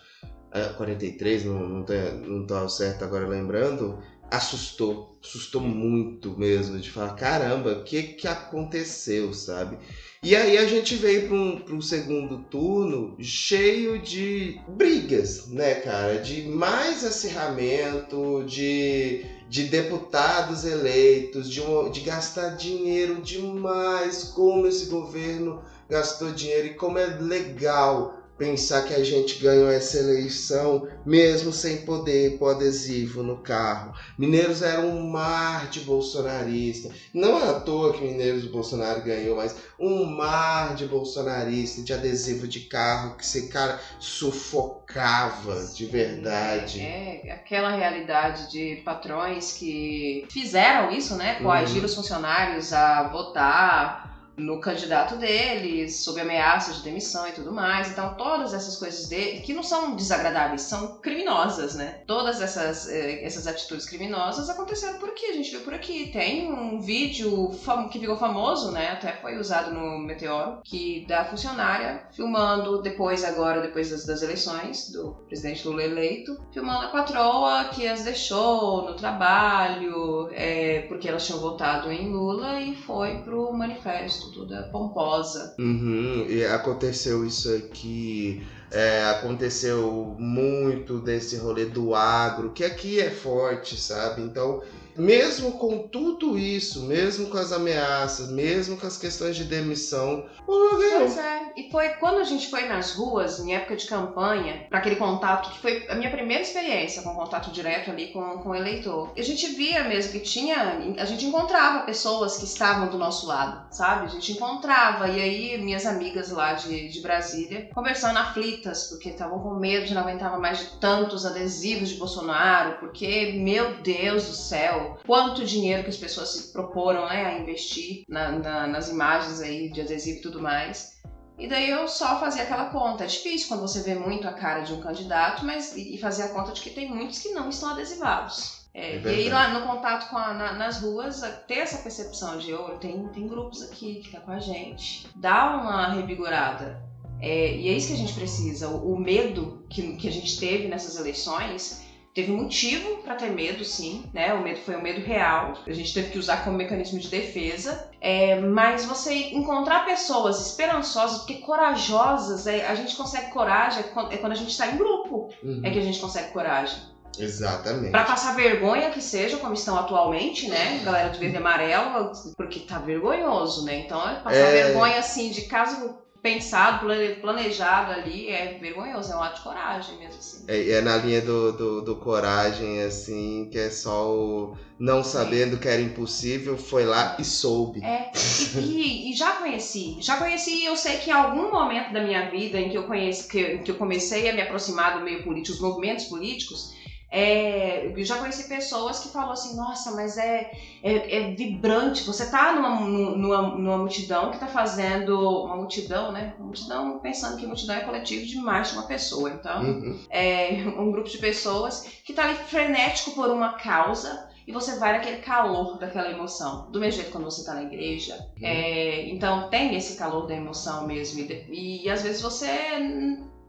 43, 0.78 1.42
é, 1.42 1.46
não, 1.46 1.68
não, 1.68 1.84
tá, 1.84 1.94
não 2.24 2.46
tô 2.46 2.70
certo 2.70 3.04
agora 3.04 3.28
lembrando, 3.28 3.98
assustou, 4.32 5.20
assustou 5.22 5.60
muito 5.62 6.32
mesmo, 6.40 6.80
de 6.80 6.90
falar, 6.90 7.16
caramba, 7.16 7.74
o 7.74 7.84
que 7.84 8.02
que 8.02 8.28
aconteceu, 8.28 9.34
sabe? 9.34 9.78
E 10.24 10.34
aí 10.34 10.58
a 10.58 10.66
gente 10.66 10.96
veio 10.96 11.28
para 11.28 11.36
um, 11.36 11.78
um 11.78 11.82
segundo 11.82 12.38
turno 12.44 13.18
cheio 13.20 14.00
de 14.00 14.58
brigas, 14.70 15.48
né, 15.48 15.76
cara? 15.76 16.20
De 16.20 16.44
mais 16.44 17.04
acirramento, 17.04 18.46
de, 18.46 19.26
de 19.50 19.66
deputados 19.66 20.64
eleitos, 20.64 21.50
de, 21.50 21.62
de 21.92 22.00
gastar 22.00 22.56
dinheiro 22.56 23.22
demais, 23.22 24.24
como 24.24 24.66
esse 24.66 24.86
governo 24.86 25.62
gastou 25.90 26.32
dinheiro 26.32 26.68
e 26.68 26.74
como 26.76 26.98
é 26.98 27.06
legal 27.06 28.21
pensar 28.42 28.86
que 28.86 28.94
a 28.96 29.04
gente 29.04 29.38
ganhou 29.38 29.70
essa 29.70 30.00
eleição 30.00 30.88
mesmo 31.06 31.54
sem 31.54 31.86
poder 31.86 32.40
pôr 32.40 32.56
adesivo 32.56 33.22
no 33.22 33.38
carro. 33.38 33.94
Mineiros 34.18 34.64
era 34.64 34.82
um 34.82 35.12
mar 35.12 35.70
de 35.70 35.82
bolsonarista. 35.82 36.90
Não 37.14 37.40
é 37.40 37.50
à 37.50 37.60
toa 37.60 37.94
que 37.94 38.04
Mineiros 38.04 38.48
Bolsonaro 38.48 39.04
ganhou, 39.04 39.36
mas 39.36 39.56
um 39.80 40.06
mar 40.06 40.74
de 40.74 40.88
bolsonarista, 40.88 41.84
de 41.84 41.94
adesivo 41.94 42.48
de 42.48 42.62
carro, 42.62 43.16
que 43.16 43.24
esse 43.24 43.48
cara 43.48 43.80
sufocava 44.00 45.64
de 45.76 45.86
verdade. 45.86 46.82
É, 46.82 47.28
é 47.28 47.32
aquela 47.34 47.76
realidade 47.76 48.50
de 48.50 48.82
patrões 48.84 49.54
que 49.54 50.26
fizeram 50.32 50.92
isso, 50.92 51.16
né? 51.16 51.36
Coagir 51.36 51.78
uhum. 51.78 51.86
os 51.86 51.94
funcionários 51.94 52.74
a 52.74 53.04
votar 53.04 54.11
no 54.38 54.60
candidato 54.60 55.16
deles, 55.16 56.04
sob 56.04 56.20
ameaça 56.20 56.74
de 56.74 56.84
demissão 56.84 57.28
e 57.28 57.32
tudo 57.32 57.52
mais. 57.52 57.92
Então, 57.92 58.16
todas 58.16 58.54
essas 58.54 58.78
coisas 58.78 59.08
dele, 59.08 59.42
que 59.42 59.54
não 59.54 59.64
são 59.64 59.96
desagradáveis, 59.96 60.62
são 60.62 61.00
criminosas, 61.00 61.76
né? 61.76 62.02
Todas 62.08 62.42
essas, 62.42 62.90
eh, 62.90 63.24
essas 63.24 63.48
atitudes 63.48 63.86
criminosas 63.86 64.50
aconteceram 64.50 65.00
por 65.00 65.10
aqui, 65.10 65.26
a 65.28 65.34
gente 65.34 65.52
viu 65.52 65.62
por 65.62 65.74
aqui. 65.74 66.12
Tem 66.12 66.52
um 66.52 66.80
vídeo 66.80 67.52
que 67.92 68.00
ficou 68.00 68.18
famoso, 68.18 68.72
né? 68.72 68.92
Até 68.92 69.14
foi 69.14 69.38
usado 69.38 69.74
no 69.74 70.00
Meteoro, 70.00 70.62
que 70.64 71.06
da 71.08 71.26
funcionária 71.26 72.08
filmando 72.12 72.82
depois, 72.82 73.24
agora, 73.24 73.62
depois 73.62 73.90
das, 73.90 74.06
das 74.06 74.22
eleições 74.22 74.92
do 74.92 75.12
presidente 75.28 75.68
Lula 75.68 75.84
eleito, 75.84 76.38
filmando 76.54 76.86
a 76.86 76.90
patroa 76.90 77.66
que 77.66 77.88
as 77.88 78.04
deixou 78.04 78.84
no 78.84 78.96
trabalho, 78.96 80.30
é, 80.32 80.82
porque 80.88 81.08
elas 81.08 81.26
tinham 81.26 81.40
votado 81.40 81.92
em 81.92 82.10
Lula 82.10 82.60
e 82.60 82.76
foi 82.76 83.20
pro 83.20 83.52
manifesto 83.54 84.21
toda 84.30 84.64
pomposa. 84.72 85.56
Uhum, 85.58 86.26
e 86.30 86.46
aconteceu 86.46 87.26
isso 87.26 87.50
aqui. 87.54 88.46
É, 88.70 89.04
aconteceu 89.06 90.16
muito 90.18 91.00
desse 91.00 91.36
rolê 91.36 91.66
do 91.66 91.94
agro, 91.94 92.52
que 92.52 92.64
aqui 92.64 93.00
é 93.00 93.10
forte, 93.10 93.76
sabe? 93.76 94.22
Então, 94.22 94.62
mesmo 95.02 95.54
com 95.54 95.88
tudo 95.88 96.38
isso, 96.38 96.84
mesmo 96.84 97.28
com 97.28 97.38
as 97.38 97.52
ameaças, 97.52 98.30
mesmo 98.30 98.78
com 98.78 98.86
as 98.86 98.98
questões 98.98 99.36
de 99.36 99.44
demissão, 99.44 100.26
o 100.48 100.52
Lula 100.52 100.78
ganhou. 100.78 101.00
Pois 101.00 101.18
é. 101.18 101.42
E 101.58 101.70
foi 101.72 101.90
quando 101.90 102.20
a 102.20 102.24
gente 102.24 102.50
foi 102.50 102.68
nas 102.68 102.94
ruas, 102.94 103.40
em 103.40 103.56
época 103.56 103.76
de 103.76 103.88
campanha, 103.88 104.68
para 104.70 104.80
aquele 104.80 104.96
contato, 104.96 105.52
que 105.52 105.60
foi 105.60 105.88
a 105.90 105.96
minha 105.96 106.12
primeira 106.12 106.44
experiência 106.44 107.02
com 107.02 107.16
contato 107.16 107.52
direto 107.52 107.90
ali 107.90 108.08
com, 108.08 108.22
com 108.40 108.50
o 108.50 108.56
eleitor. 108.56 109.12
A 109.18 109.22
gente 109.22 109.48
via 109.48 109.84
mesmo 109.84 110.12
que 110.12 110.20
tinha. 110.20 110.80
A 110.98 111.06
gente 111.06 111.26
encontrava 111.26 111.86
pessoas 111.86 112.38
que 112.38 112.46
estavam 112.46 112.88
do 112.90 112.98
nosso 112.98 113.28
lado, 113.28 113.66
sabe? 113.72 114.06
A 114.06 114.10
gente 114.10 114.34
encontrava. 114.34 115.08
E 115.08 115.22
aí, 115.22 115.58
minhas 115.58 115.86
amigas 115.86 116.30
lá 116.32 116.54
de, 116.54 116.90
de 116.90 117.02
Brasília, 117.02 117.70
conversando 117.74 118.18
aflitas, 118.18 118.88
porque 118.88 119.10
estavam 119.10 119.40
com 119.40 119.56
medo 119.56 119.86
de 119.86 119.94
não 119.94 120.02
aguentar 120.02 120.38
mais 120.40 120.60
de 120.60 120.66
tantos 120.80 121.26
adesivos 121.26 121.90
de 121.90 121.96
Bolsonaro, 121.96 122.78
porque, 122.80 123.34
meu 123.34 123.76
Deus 123.82 124.26
do 124.26 124.34
céu, 124.34 124.91
quanto 125.06 125.46
dinheiro 125.46 125.84
que 125.84 125.90
as 125.90 125.98
pessoas 125.98 126.30
se 126.30 126.52
proporam 126.52 127.08
né, 127.08 127.26
a 127.26 127.40
investir 127.40 128.04
na, 128.08 128.32
na, 128.32 128.68
nas 128.68 128.90
imagens 128.90 129.42
aí 129.42 129.70
de 129.70 129.82
adesivo 129.82 130.20
e 130.20 130.22
tudo 130.22 130.42
mais. 130.42 131.00
E 131.38 131.48
daí 131.48 131.70
eu 131.72 131.88
só 131.88 132.20
fazia 132.20 132.44
aquela 132.44 132.66
conta. 132.66 133.04
É 133.04 133.08
difícil 133.08 133.48
quando 133.48 133.62
você 133.62 133.82
vê 133.82 133.96
muito 133.96 134.28
a 134.28 134.34
cara 134.34 134.62
de 134.62 134.74
um 134.74 134.80
candidato, 134.80 135.44
mas 135.44 135.76
e 135.76 135.98
fazer 135.98 136.24
a 136.24 136.30
conta 136.30 136.52
de 136.52 136.62
que 136.62 136.70
tem 136.70 136.90
muitos 136.90 137.20
que 137.20 137.30
não 137.30 137.50
estão 137.50 137.72
adesivados. 137.72 138.62
É, 138.74 138.98
é 138.98 139.02
e 139.02 139.08
aí 139.08 139.30
lá 139.30 139.50
no 139.50 139.68
contato 139.68 140.10
com 140.10 140.18
a, 140.18 140.34
na, 140.34 140.54
nas 140.54 140.82
ruas, 140.82 141.22
ter 141.48 141.60
essa 141.60 141.80
percepção 141.80 142.38
de 142.38 142.54
oh, 142.54 142.78
tem, 142.78 143.08
tem 143.10 143.28
grupos 143.28 143.64
aqui 143.64 143.96
que 143.96 144.12
tá 144.12 144.20
com 144.20 144.32
a 144.32 144.40
gente. 144.40 145.08
Dá 145.16 145.58
uma 145.58 145.94
revigorada. 145.94 146.82
É, 147.20 147.56
e 147.56 147.68
é 147.68 147.74
isso 147.74 147.88
que 147.88 147.94
a 147.94 147.98
gente 147.98 148.14
precisa. 148.14 148.70
O, 148.70 148.94
o 148.94 149.00
medo 149.00 149.66
que, 149.70 149.96
que 149.96 150.08
a 150.08 150.12
gente 150.12 150.40
teve 150.40 150.68
nessas 150.68 150.96
eleições 150.98 151.84
Teve 152.14 152.32
motivo 152.32 152.98
para 152.98 153.16
ter 153.16 153.30
medo, 153.30 153.64
sim, 153.64 154.04
né? 154.14 154.34
O 154.34 154.44
medo 154.44 154.60
foi 154.60 154.76
um 154.76 154.82
medo 154.82 155.00
real. 155.00 155.54
A 155.66 155.72
gente 155.72 155.94
teve 155.94 156.10
que 156.10 156.20
usar 156.20 156.44
como 156.44 156.58
mecanismo 156.58 157.00
de 157.00 157.08
defesa. 157.08 157.90
É, 158.02 158.38
mas 158.40 158.84
você 158.84 159.30
encontrar 159.30 159.86
pessoas 159.86 160.46
esperançosas, 160.46 161.20
porque 161.20 161.36
corajosas, 161.36 162.48
é, 162.48 162.68
a 162.68 162.76
gente 162.76 162.96
consegue 162.96 163.32
coragem 163.32 163.80
é 163.80 164.18
quando 164.18 164.32
é 164.32 164.34
a 164.34 164.36
gente 164.36 164.52
está 164.52 164.68
em 164.68 164.78
grupo, 164.78 165.30
uhum. 165.42 165.62
é 165.64 165.70
que 165.70 165.80
a 165.80 165.84
gente 165.84 166.00
consegue 166.00 166.32
coragem. 166.32 166.78
Exatamente. 167.18 167.92
Para 167.92 168.06
passar 168.06 168.36
vergonha 168.36 168.90
que 168.90 169.02
seja, 169.02 169.38
como 169.38 169.54
estão 169.54 169.78
atualmente, 169.78 170.50
né? 170.50 170.82
Galera 170.84 171.10
de 171.10 171.20
verde 171.20 171.36
e 171.36 171.38
amarelo, 171.38 172.12
porque 172.36 172.62
tá 172.62 172.80
vergonhoso, 172.80 173.66
né? 173.66 173.80
Então, 173.80 174.02
é 174.10 174.16
passar 174.16 174.38
é... 174.38 174.64
vergonha 174.64 175.00
assim 175.00 175.30
de 175.30 175.44
caso 175.44 175.98
pensado, 176.22 176.86
planejado 177.20 177.92
ali, 177.92 178.28
é 178.30 178.58
vergonhoso, 178.60 179.12
é 179.12 179.16
um 179.16 179.24
ato 179.24 179.38
de 179.38 179.42
coragem 179.42 179.98
mesmo, 179.98 180.20
assim. 180.20 180.44
É, 180.48 180.72
é 180.74 180.82
na 180.82 180.98
linha 180.98 181.22
do, 181.22 181.52
do, 181.52 181.82
do, 181.82 181.96
coragem, 181.96 182.82
assim, 182.84 183.50
que 183.52 183.58
é 183.58 183.70
só 183.70 184.08
o 184.08 184.56
não 184.78 185.04
sabendo 185.04 185.58
que 185.58 185.68
era 185.68 185.82
impossível, 185.82 186.58
foi 186.58 186.86
lá 186.86 187.16
e 187.20 187.24
soube. 187.24 187.84
É, 187.84 188.12
e, 188.56 188.60
e, 188.60 189.12
e 189.12 189.16
já 189.16 189.34
conheci, 189.34 189.98
já 190.00 190.18
conheci, 190.18 190.64
eu 190.64 190.76
sei 190.76 190.98
que 190.98 191.10
em 191.10 191.14
algum 191.14 191.52
momento 191.52 191.92
da 191.92 192.04
minha 192.04 192.30
vida 192.30 192.60
em 192.60 192.70
que 192.70 192.78
eu 192.78 192.84
conheci, 192.84 193.28
que, 193.28 193.58
que 193.60 193.72
eu 193.72 193.76
comecei 193.76 194.30
a 194.30 194.34
me 194.34 194.42
aproximar 194.42 194.98
do 194.98 195.04
meio 195.04 195.24
político, 195.24 195.56
os 195.56 195.62
movimentos 195.62 196.06
políticos, 196.06 196.74
é, 197.12 197.88
eu 197.88 198.04
já 198.06 198.18
conheci 198.18 198.48
pessoas 198.48 199.00
que 199.00 199.10
falam 199.10 199.34
assim, 199.34 199.58
nossa, 199.58 199.92
mas 199.92 200.18
é, 200.18 200.50
é, 200.82 201.18
é 201.18 201.36
vibrante. 201.36 202.06
Você 202.06 202.32
tá 202.32 202.54
numa, 202.54 202.80
numa, 202.80 203.42
numa, 203.58 203.78
multidão 203.78 204.32
que 204.32 204.40
tá 204.40 204.48
fazendo. 204.48 205.44
Uma 205.44 205.58
multidão, 205.58 206.14
né? 206.14 206.34
Uma 206.38 206.46
multidão, 206.46 207.00
pensando 207.00 207.38
que 207.38 207.46
multidão 207.46 207.76
é 207.76 207.82
coletivo 207.82 208.26
de 208.26 208.38
mais 208.38 208.70
de 208.70 208.78
uma 208.78 208.88
pessoa. 208.88 209.30
Então, 209.30 209.62
uhum. 209.62 210.00
é 210.10 210.64
um 210.80 210.90
grupo 210.90 211.10
de 211.10 211.18
pessoas 211.18 211.86
que 212.06 212.14
tá 212.14 212.24
ali 212.24 212.36
frenético 212.36 213.12
por 213.12 213.30
uma 213.30 213.54
causa 213.54 214.30
e 214.48 214.54
você 214.54 214.80
vai 214.80 214.94
naquele 214.94 215.18
calor 215.18 215.78
daquela 215.78 216.10
emoção. 216.10 216.72
Do 216.72 216.80
mesmo 216.80 217.02
jeito 217.02 217.12
quando 217.12 217.26
você 217.26 217.44
tá 217.46 217.54
na 217.54 217.64
igreja. 217.64 218.16
Uhum. 218.40 218.48
É, 218.48 219.10
então 219.10 219.50
tem 219.50 219.76
esse 219.76 219.98
calor 219.98 220.28
da 220.28 220.36
emoção 220.36 220.88
mesmo. 220.88 221.20
E, 221.20 221.84
e 221.84 221.90
às 221.90 222.04
vezes 222.04 222.22
você 222.22 222.48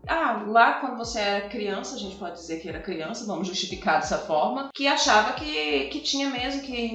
ah, 0.06 0.44
lá 0.46 0.74
quando 0.74 0.96
você 0.96 1.18
era 1.18 1.48
criança, 1.48 1.94
a 1.94 1.98
gente 1.98 2.16
pode 2.16 2.34
dizer 2.34 2.60
que 2.60 2.68
era 2.68 2.80
criança, 2.80 3.26
vamos 3.26 3.46
justificar 3.46 4.00
dessa 4.00 4.18
forma, 4.18 4.70
que 4.74 4.86
achava 4.86 5.34
que, 5.34 5.86
que 5.86 6.00
tinha 6.00 6.28
mesmo 6.30 6.62
que 6.62 6.86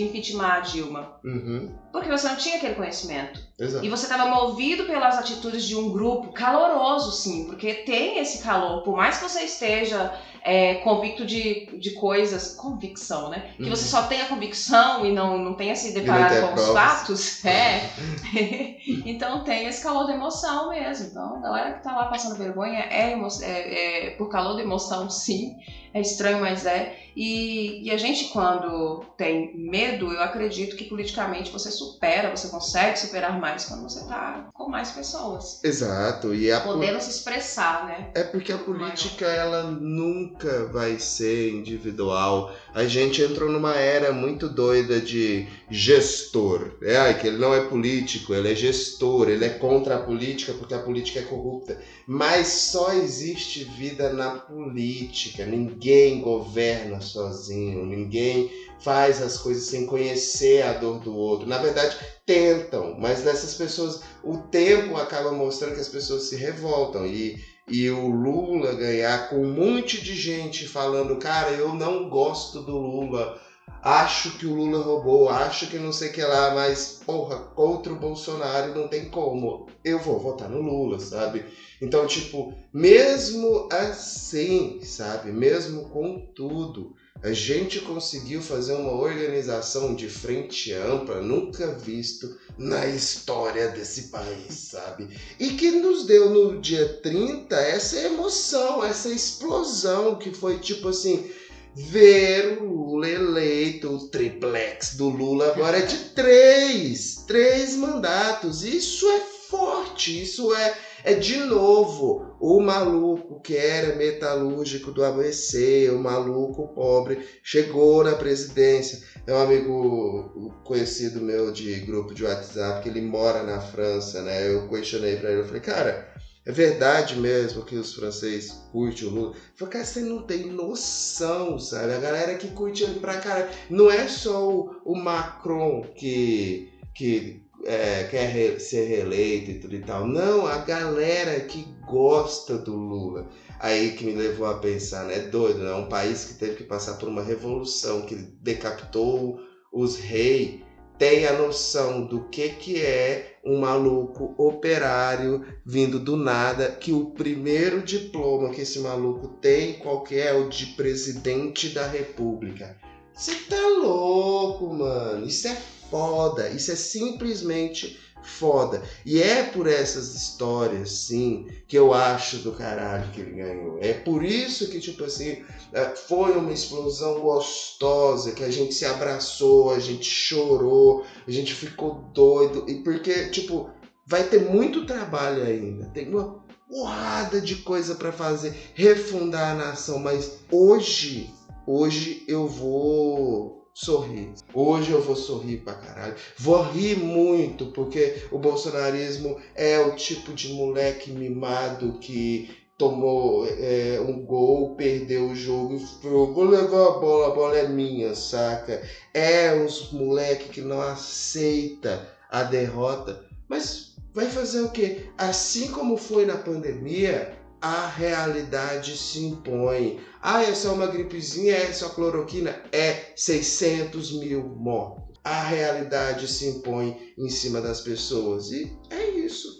impeachment 0.00 0.46
a 0.46 0.60
Dilma. 0.60 1.20
Uhum. 1.24 1.74
Porque 1.92 2.10
você 2.10 2.28
não 2.28 2.36
tinha 2.36 2.56
aquele 2.56 2.74
conhecimento. 2.74 3.40
Exato. 3.58 3.84
E 3.84 3.88
você 3.88 4.04
estava 4.04 4.26
movido 4.26 4.84
pelas 4.84 5.18
atitudes 5.18 5.64
de 5.64 5.76
um 5.76 5.90
grupo 5.90 6.32
caloroso, 6.32 7.12
sim, 7.12 7.46
porque 7.46 7.72
tem 7.72 8.18
esse 8.18 8.42
calor. 8.42 8.82
Por 8.82 8.96
mais 8.96 9.18
que 9.18 9.28
você 9.28 9.42
esteja 9.42 10.12
é, 10.46 10.76
convicto 10.76 11.26
de, 11.26 11.66
de 11.76 11.90
coisas, 11.90 12.54
convicção, 12.54 13.28
né? 13.28 13.50
Que 13.56 13.68
você 13.68 13.82
uhum. 13.82 13.90
só 13.90 14.02
tenha 14.06 14.26
convicção 14.26 15.04
e 15.04 15.10
não, 15.10 15.36
não 15.36 15.54
tenha 15.54 15.74
se 15.74 15.92
deparado 15.92 16.48
com 16.48 16.54
os 16.54 16.68
fatos. 16.68 17.44
É. 17.56 17.90
então 19.06 19.42
tem 19.42 19.66
esse 19.66 19.82
calor 19.82 20.06
da 20.06 20.14
emoção 20.14 20.70
mesmo. 20.70 21.06
Então, 21.06 21.36
a 21.36 21.40
galera 21.40 21.72
que 21.74 21.82
tá 21.82 21.96
lá 21.96 22.06
passando 22.06 22.36
vergonha 22.36 22.80
é, 22.80 23.12
é, 23.42 24.06
é 24.06 24.10
por 24.10 24.28
calor 24.28 24.56
da 24.56 24.62
emoção, 24.62 25.08
sim. 25.08 25.56
É 25.96 26.00
estranho, 26.02 26.40
mas 26.40 26.66
é. 26.66 26.94
E, 27.16 27.88
e, 27.88 27.90
a 27.90 27.96
gente, 27.96 28.26
quando 28.26 29.02
tem 29.16 29.56
medo, 29.56 30.12
eu 30.12 30.22
acredito 30.22 30.76
que 30.76 30.84
politicamente 30.84 31.50
você 31.50 31.70
supera, 31.70 32.36
você 32.36 32.48
consegue 32.48 32.98
superar 32.98 33.40
mais 33.40 33.64
quando 33.64 33.84
você 33.84 34.00
está 34.00 34.50
com 34.52 34.68
mais 34.68 34.90
pessoas. 34.90 35.64
Exato. 35.64 36.34
E 36.34 36.52
a 36.52 36.60
Podendo 36.60 37.00
se 37.00 37.08
expressar, 37.08 37.86
né? 37.86 38.10
É 38.14 38.22
porque 38.22 38.52
a 38.52 38.58
política, 38.58 39.24
ela 39.24 39.62
nunca 39.62 40.66
vai 40.66 40.98
ser 40.98 41.54
individual. 41.54 42.54
A 42.76 42.84
gente 42.84 43.22
entrou 43.22 43.50
numa 43.50 43.74
era 43.74 44.12
muito 44.12 44.50
doida 44.50 45.00
de 45.00 45.48
gestor. 45.70 46.76
É, 46.82 47.14
que 47.14 47.26
ele 47.26 47.38
não 47.38 47.54
é 47.54 47.62
político, 47.62 48.34
ele 48.34 48.52
é 48.52 48.54
gestor, 48.54 49.30
ele 49.30 49.46
é 49.46 49.48
contra 49.48 49.94
a 49.94 50.02
política 50.02 50.52
porque 50.52 50.74
a 50.74 50.82
política 50.82 51.20
é 51.20 51.22
corrupta. 51.22 51.80
Mas 52.06 52.48
só 52.48 52.92
existe 52.92 53.64
vida 53.64 54.12
na 54.12 54.40
política. 54.40 55.46
Ninguém 55.46 56.20
governa 56.20 57.00
sozinho, 57.00 57.86
ninguém 57.86 58.50
faz 58.84 59.22
as 59.22 59.38
coisas 59.38 59.64
sem 59.64 59.86
conhecer 59.86 60.60
a 60.60 60.74
dor 60.74 61.00
do 61.00 61.16
outro. 61.16 61.48
Na 61.48 61.56
verdade, 61.56 61.96
tentam, 62.26 62.94
mas 62.98 63.24
nessas 63.24 63.54
pessoas, 63.54 64.02
o 64.22 64.36
tempo 64.36 64.98
acaba 64.98 65.32
mostrando 65.32 65.76
que 65.76 65.80
as 65.80 65.88
pessoas 65.88 66.24
se 66.24 66.36
revoltam 66.36 67.06
e 67.06 67.55
e 67.68 67.90
o 67.90 68.08
Lula 68.08 68.74
ganhar 68.74 69.28
com 69.28 69.42
um 69.44 69.52
monte 69.52 70.00
de 70.00 70.14
gente 70.14 70.66
falando, 70.66 71.18
cara, 71.18 71.50
eu 71.50 71.74
não 71.74 72.08
gosto 72.08 72.60
do 72.60 72.76
Lula, 72.76 73.40
acho 73.82 74.38
que 74.38 74.46
o 74.46 74.54
Lula 74.54 74.82
roubou, 74.82 75.28
acho 75.28 75.66
que 75.66 75.78
não 75.78 75.92
sei 75.92 76.10
o 76.10 76.12
que 76.12 76.22
lá, 76.22 76.54
mas 76.54 77.00
porra, 77.04 77.36
contra 77.54 77.92
o 77.92 77.98
Bolsonaro 77.98 78.74
não 78.74 78.88
tem 78.88 79.10
como. 79.10 79.66
Eu 79.84 80.00
vou 80.00 80.18
votar 80.18 80.48
no 80.48 80.60
Lula, 80.60 81.00
sabe? 81.00 81.44
Então, 81.82 82.06
tipo, 82.06 82.54
mesmo 82.72 83.68
assim, 83.70 84.80
sabe? 84.82 85.32
Mesmo 85.32 85.88
com 85.88 86.20
tudo, 86.34 86.94
a 87.26 87.32
gente 87.32 87.80
conseguiu 87.80 88.40
fazer 88.40 88.74
uma 88.74 88.92
organização 88.92 89.96
de 89.96 90.08
frente 90.08 90.72
ampla, 90.72 91.20
nunca 91.20 91.72
visto 91.72 92.38
na 92.56 92.86
história 92.86 93.66
desse 93.66 94.02
país, 94.10 94.54
sabe? 94.54 95.08
E 95.36 95.48
que 95.50 95.72
nos 95.72 96.06
deu 96.06 96.30
no 96.30 96.60
dia 96.60 97.00
30 97.02 97.56
essa 97.56 97.98
emoção, 97.98 98.84
essa 98.84 99.08
explosão 99.08 100.14
que 100.14 100.30
foi 100.30 100.60
tipo 100.60 100.86
assim, 100.86 101.28
ver 101.74 102.62
o 102.62 102.92
Lula 102.92 103.08
eleito, 103.08 103.90
o 103.90 104.06
triplex 104.06 104.94
do 104.94 105.08
Lula 105.08 105.48
agora 105.48 105.78
é 105.78 105.82
de 105.82 105.98
três, 106.14 107.24
três 107.26 107.74
mandatos. 107.74 108.62
Isso 108.62 109.04
é 109.10 109.20
forte, 109.48 110.22
isso 110.22 110.54
é 110.54 110.78
é 111.06 111.14
de 111.14 111.36
novo 111.36 112.36
o 112.40 112.60
maluco 112.60 113.40
que 113.40 113.56
era 113.56 113.94
metalúrgico 113.94 114.90
do 114.90 115.04
ABC, 115.04 115.88
o 115.90 116.00
maluco 116.00 116.66
pobre, 116.74 117.24
chegou 117.44 118.02
na 118.02 118.16
presidência. 118.16 119.00
É 119.24 119.32
um 119.32 119.38
amigo 119.38 120.52
conhecido 120.64 121.20
meu 121.20 121.52
de 121.52 121.78
grupo 121.80 122.12
de 122.12 122.24
WhatsApp 122.24 122.82
que 122.82 122.88
ele 122.88 123.00
mora 123.00 123.44
na 123.44 123.60
França, 123.60 124.20
né? 124.22 124.52
Eu 124.52 124.68
questionei 124.68 125.14
para 125.14 125.30
ele, 125.30 125.42
eu 125.42 125.46
falei, 125.46 125.60
cara, 125.60 126.12
é 126.44 126.50
verdade 126.50 127.14
mesmo 127.14 127.64
que 127.64 127.76
os 127.76 127.94
franceses 127.94 128.50
curtem 128.72 129.06
o 129.06 129.10
Lula? 129.12 129.34
Falei, 129.54 129.72
cara, 129.74 129.84
você 129.84 130.00
não 130.00 130.22
tem 130.22 130.46
noção, 130.46 131.56
sabe? 131.60 131.92
A 131.92 132.00
galera 132.00 132.34
que 132.34 132.48
curte 132.48 132.82
ele 132.82 132.98
pra 132.98 133.20
cara. 133.20 133.48
Não 133.70 133.88
é 133.88 134.08
só 134.08 134.48
o, 134.48 134.76
o 134.84 134.96
Macron 134.96 135.82
que, 135.94 136.68
que 136.92 137.45
é, 137.66 138.04
quer 138.04 138.28
re, 138.28 138.60
ser 138.60 138.86
reeleito 138.86 139.50
e 139.50 139.58
tudo 139.58 139.74
e 139.74 139.80
tal. 139.80 140.06
Não, 140.06 140.46
a 140.46 140.58
galera 140.58 141.40
que 141.40 141.66
gosta 141.86 142.56
do 142.56 142.74
Lula. 142.74 143.28
Aí 143.58 143.92
que 143.92 144.04
me 144.04 144.14
levou 144.14 144.46
a 144.46 144.58
pensar, 144.58 145.04
né? 145.04 145.18
Doido, 145.18 145.60
né? 145.60 145.74
Um 145.74 145.88
país 145.88 146.24
que 146.24 146.34
teve 146.34 146.56
que 146.56 146.64
passar 146.64 146.94
por 146.94 147.08
uma 147.08 147.22
revolução, 147.22 148.02
que 148.02 148.14
decapitou 148.14 149.40
os 149.72 149.96
reis, 149.96 150.60
tem 150.98 151.26
a 151.26 151.32
noção 151.34 152.06
do 152.06 152.28
que, 152.28 152.50
que 152.50 152.80
é 152.80 153.36
um 153.44 153.58
maluco 153.58 154.34
operário 154.38 155.44
vindo 155.64 155.98
do 155.98 156.16
nada, 156.16 156.70
que 156.70 156.92
o 156.92 157.10
primeiro 157.10 157.82
diploma 157.82 158.50
que 158.50 158.62
esse 158.62 158.78
maluco 158.78 159.28
tem, 159.40 159.74
qualquer 159.74 160.28
é 160.28 160.32
o 160.32 160.48
de 160.48 160.66
presidente 160.66 161.68
da 161.68 161.86
república. 161.86 162.76
Você 163.12 163.34
tá 163.34 163.60
louco, 163.82 164.74
mano. 164.74 165.26
Isso 165.26 165.48
é 165.48 165.56
foda. 165.90 166.48
Isso 166.48 166.72
é 166.72 166.76
simplesmente 166.76 167.98
foda. 168.22 168.82
E 169.04 169.22
é 169.22 169.44
por 169.44 169.66
essas 169.66 170.14
histórias, 170.14 170.90
sim, 170.90 171.46
que 171.66 171.78
eu 171.78 171.94
acho 171.94 172.38
do 172.38 172.52
caralho 172.52 173.10
que 173.12 173.20
ele 173.20 173.32
ganhou. 173.32 173.78
É 173.80 173.94
por 173.94 174.24
isso 174.24 174.68
que, 174.68 174.80
tipo 174.80 175.04
assim, 175.04 175.44
é, 175.72 175.84
foi 175.90 176.32
uma 176.32 176.52
explosão 176.52 177.20
gostosa, 177.20 178.32
que 178.32 178.44
a 178.44 178.50
gente 178.50 178.74
se 178.74 178.84
abraçou, 178.84 179.72
a 179.72 179.78
gente 179.78 180.04
chorou, 180.04 181.04
a 181.26 181.30
gente 181.30 181.54
ficou 181.54 182.04
doido. 182.12 182.68
E 182.68 182.82
porque, 182.82 183.30
tipo, 183.30 183.70
vai 184.06 184.24
ter 184.24 184.40
muito 184.40 184.86
trabalho 184.86 185.44
ainda. 185.44 185.86
Tem 185.86 186.08
uma 186.08 186.44
porrada 186.68 187.40
de 187.40 187.56
coisa 187.56 187.94
para 187.94 188.12
fazer, 188.12 188.54
refundar 188.74 189.52
a 189.52 189.54
nação, 189.54 190.00
mas 190.00 190.40
hoje, 190.50 191.32
hoje 191.64 192.24
eu 192.26 192.48
vou 192.48 193.65
sorrir. 193.76 194.32
Hoje 194.54 194.90
eu 194.90 195.02
vou 195.02 195.14
sorrir 195.14 195.58
pra 195.58 195.74
caralho. 195.74 196.14
Vou 196.38 196.62
rir 196.62 196.96
muito, 196.96 197.66
porque 197.66 198.22
o 198.30 198.38
bolsonarismo 198.38 199.38
é 199.54 199.78
o 199.78 199.94
tipo 199.94 200.32
de 200.32 200.54
moleque 200.54 201.10
mimado 201.10 201.98
que 201.98 202.48
tomou 202.78 203.46
é, 203.46 204.00
um 204.00 204.24
gol, 204.24 204.74
perdeu 204.76 205.26
o 205.26 205.36
jogo 205.36 205.76
e 205.76 206.08
vou 206.08 206.44
levar 206.44 206.86
a 206.86 206.98
bola, 206.98 207.26
a 207.26 207.34
bola 207.34 207.56
é 207.58 207.68
minha, 207.68 208.14
saca? 208.14 208.82
É 209.12 209.54
uns 209.54 209.92
moleque 209.92 210.48
que 210.48 210.62
não 210.62 210.80
aceita 210.80 212.08
a 212.30 212.42
derrota, 212.44 213.26
mas 213.46 213.94
vai 214.14 214.26
fazer 214.26 214.62
o 214.62 214.70
quê? 214.70 215.10
Assim 215.18 215.70
como 215.70 215.98
foi 215.98 216.24
na 216.24 216.38
pandemia, 216.38 217.36
a 217.66 217.88
realidade 217.88 218.96
se 218.96 219.24
impõe. 219.24 219.98
Ah, 220.22 220.40
é 220.40 220.54
só 220.54 220.72
uma 220.72 220.86
gripezinha, 220.86 221.52
é 221.52 221.72
só 221.72 221.88
cloroquina? 221.88 222.62
É 222.70 223.12
600 223.16 224.20
mil 224.20 224.44
mortos. 224.44 225.16
A 225.24 225.42
realidade 225.42 226.28
se 226.28 226.46
impõe 226.46 227.12
em 227.18 227.28
cima 227.28 227.60
das 227.60 227.80
pessoas. 227.80 228.52
E 228.52 228.72
é 228.88 229.08
isso. 229.10 229.58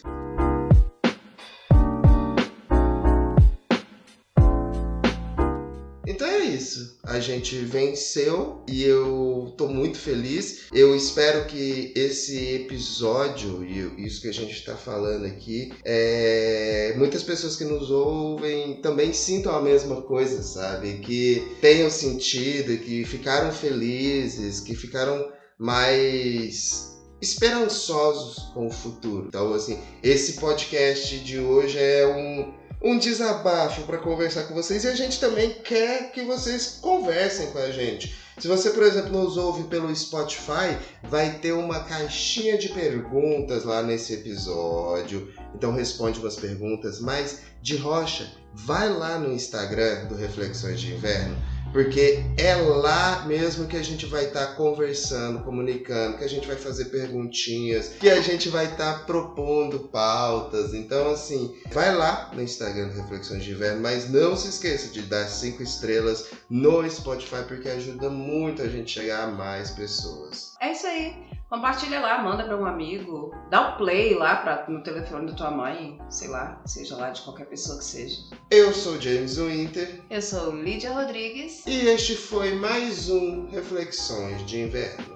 A 7.16 7.20
gente 7.20 7.56
venceu 7.60 8.62
e 8.68 8.84
eu 8.84 9.54
tô 9.56 9.68
muito 9.68 9.96
feliz. 9.96 10.66
Eu 10.70 10.94
espero 10.94 11.46
que 11.46 11.90
esse 11.96 12.56
episódio 12.56 13.64
e 13.64 14.04
isso 14.06 14.20
que 14.20 14.28
a 14.28 14.32
gente 14.32 14.52
está 14.52 14.76
falando 14.76 15.24
aqui, 15.24 15.72
é... 15.82 16.92
muitas 16.98 17.22
pessoas 17.22 17.56
que 17.56 17.64
nos 17.64 17.90
ouvem 17.90 18.82
também 18.82 19.14
sintam 19.14 19.56
a 19.56 19.62
mesma 19.62 20.02
coisa, 20.02 20.42
sabe? 20.42 20.98
Que 20.98 21.42
tenham 21.62 21.88
sentido, 21.88 22.76
que 22.76 23.02
ficaram 23.06 23.50
felizes, 23.50 24.60
que 24.60 24.74
ficaram 24.74 25.26
mais 25.58 26.98
esperançosos 27.22 28.50
com 28.52 28.66
o 28.66 28.70
futuro. 28.70 29.24
Então, 29.28 29.54
assim, 29.54 29.78
esse 30.02 30.34
podcast 30.34 31.18
de 31.20 31.38
hoje 31.38 31.78
é 31.78 32.06
um 32.06 32.65
um 32.86 32.98
desabafo 32.98 33.82
para 33.82 33.98
conversar 33.98 34.44
com 34.44 34.54
vocês 34.54 34.84
e 34.84 34.88
a 34.88 34.94
gente 34.94 35.18
também 35.18 35.50
quer 35.50 36.12
que 36.12 36.22
vocês 36.22 36.78
conversem 36.80 37.50
com 37.50 37.58
a 37.58 37.70
gente. 37.72 38.16
Se 38.38 38.46
você, 38.46 38.70
por 38.70 38.84
exemplo, 38.84 39.10
nos 39.10 39.36
ouve 39.36 39.64
pelo 39.64 39.94
Spotify, 39.94 40.78
vai 41.02 41.38
ter 41.38 41.52
uma 41.52 41.80
caixinha 41.80 42.56
de 42.56 42.68
perguntas 42.68 43.64
lá 43.64 43.82
nesse 43.82 44.12
episódio. 44.14 45.32
Então 45.52 45.72
responde 45.72 46.20
umas 46.20 46.36
perguntas, 46.36 47.00
mas 47.00 47.40
de 47.60 47.76
rocha, 47.76 48.30
vai 48.54 48.88
lá 48.88 49.18
no 49.18 49.32
Instagram 49.32 50.04
do 50.04 50.14
Reflexões 50.14 50.78
de 50.78 50.94
Inverno 50.94 51.36
porque 51.76 52.24
é 52.38 52.54
lá 52.54 53.26
mesmo 53.26 53.66
que 53.66 53.76
a 53.76 53.82
gente 53.82 54.06
vai 54.06 54.24
estar 54.24 54.46
tá 54.46 54.52
conversando, 54.54 55.44
comunicando, 55.44 56.16
que 56.16 56.24
a 56.24 56.28
gente 56.28 56.46
vai 56.46 56.56
fazer 56.56 56.86
perguntinhas, 56.86 57.88
que 58.00 58.08
a 58.08 58.22
gente 58.22 58.48
vai 58.48 58.64
estar 58.64 59.00
tá 59.00 59.04
propondo 59.04 59.80
pautas. 59.80 60.72
Então, 60.72 61.10
assim, 61.10 61.54
vai 61.70 61.94
lá 61.94 62.30
no 62.32 62.40
Instagram 62.40 62.88
Reflexões 62.94 63.44
de 63.44 63.50
Inverno, 63.50 63.82
mas 63.82 64.08
não 64.08 64.34
se 64.34 64.48
esqueça 64.48 64.90
de 64.90 65.02
dar 65.02 65.26
cinco 65.26 65.62
estrelas 65.62 66.30
no 66.48 66.88
Spotify, 66.88 67.44
porque 67.46 67.68
ajuda 67.68 68.08
muito 68.08 68.62
a 68.62 68.68
gente 68.68 68.92
chegar 68.92 69.24
a 69.24 69.30
mais 69.30 69.70
pessoas. 69.72 70.54
É 70.62 70.72
isso 70.72 70.86
aí. 70.86 71.25
Compartilha 71.48 72.00
lá, 72.00 72.20
manda 72.20 72.42
para 72.42 72.56
um 72.56 72.66
amigo, 72.66 73.32
dá 73.50 73.70
o 73.70 73.74
um 73.74 73.76
play 73.76 74.14
lá 74.14 74.34
pra, 74.36 74.66
no 74.68 74.82
telefone 74.82 75.30
da 75.30 75.32
tua 75.32 75.50
mãe, 75.52 75.96
sei 76.10 76.26
lá, 76.26 76.60
seja 76.66 76.96
lá 76.96 77.10
de 77.10 77.22
qualquer 77.22 77.46
pessoa 77.46 77.78
que 77.78 77.84
seja. 77.84 78.20
Eu 78.50 78.72
sou 78.72 79.00
James 79.00 79.38
Winter. 79.38 80.02
Eu 80.10 80.20
sou 80.20 80.50
Lídia 80.50 80.92
Rodrigues. 80.92 81.64
E 81.64 81.86
este 81.86 82.16
foi 82.16 82.56
mais 82.56 83.08
um 83.08 83.46
Reflexões 83.46 84.44
de 84.44 84.62
Inverno. 84.62 85.15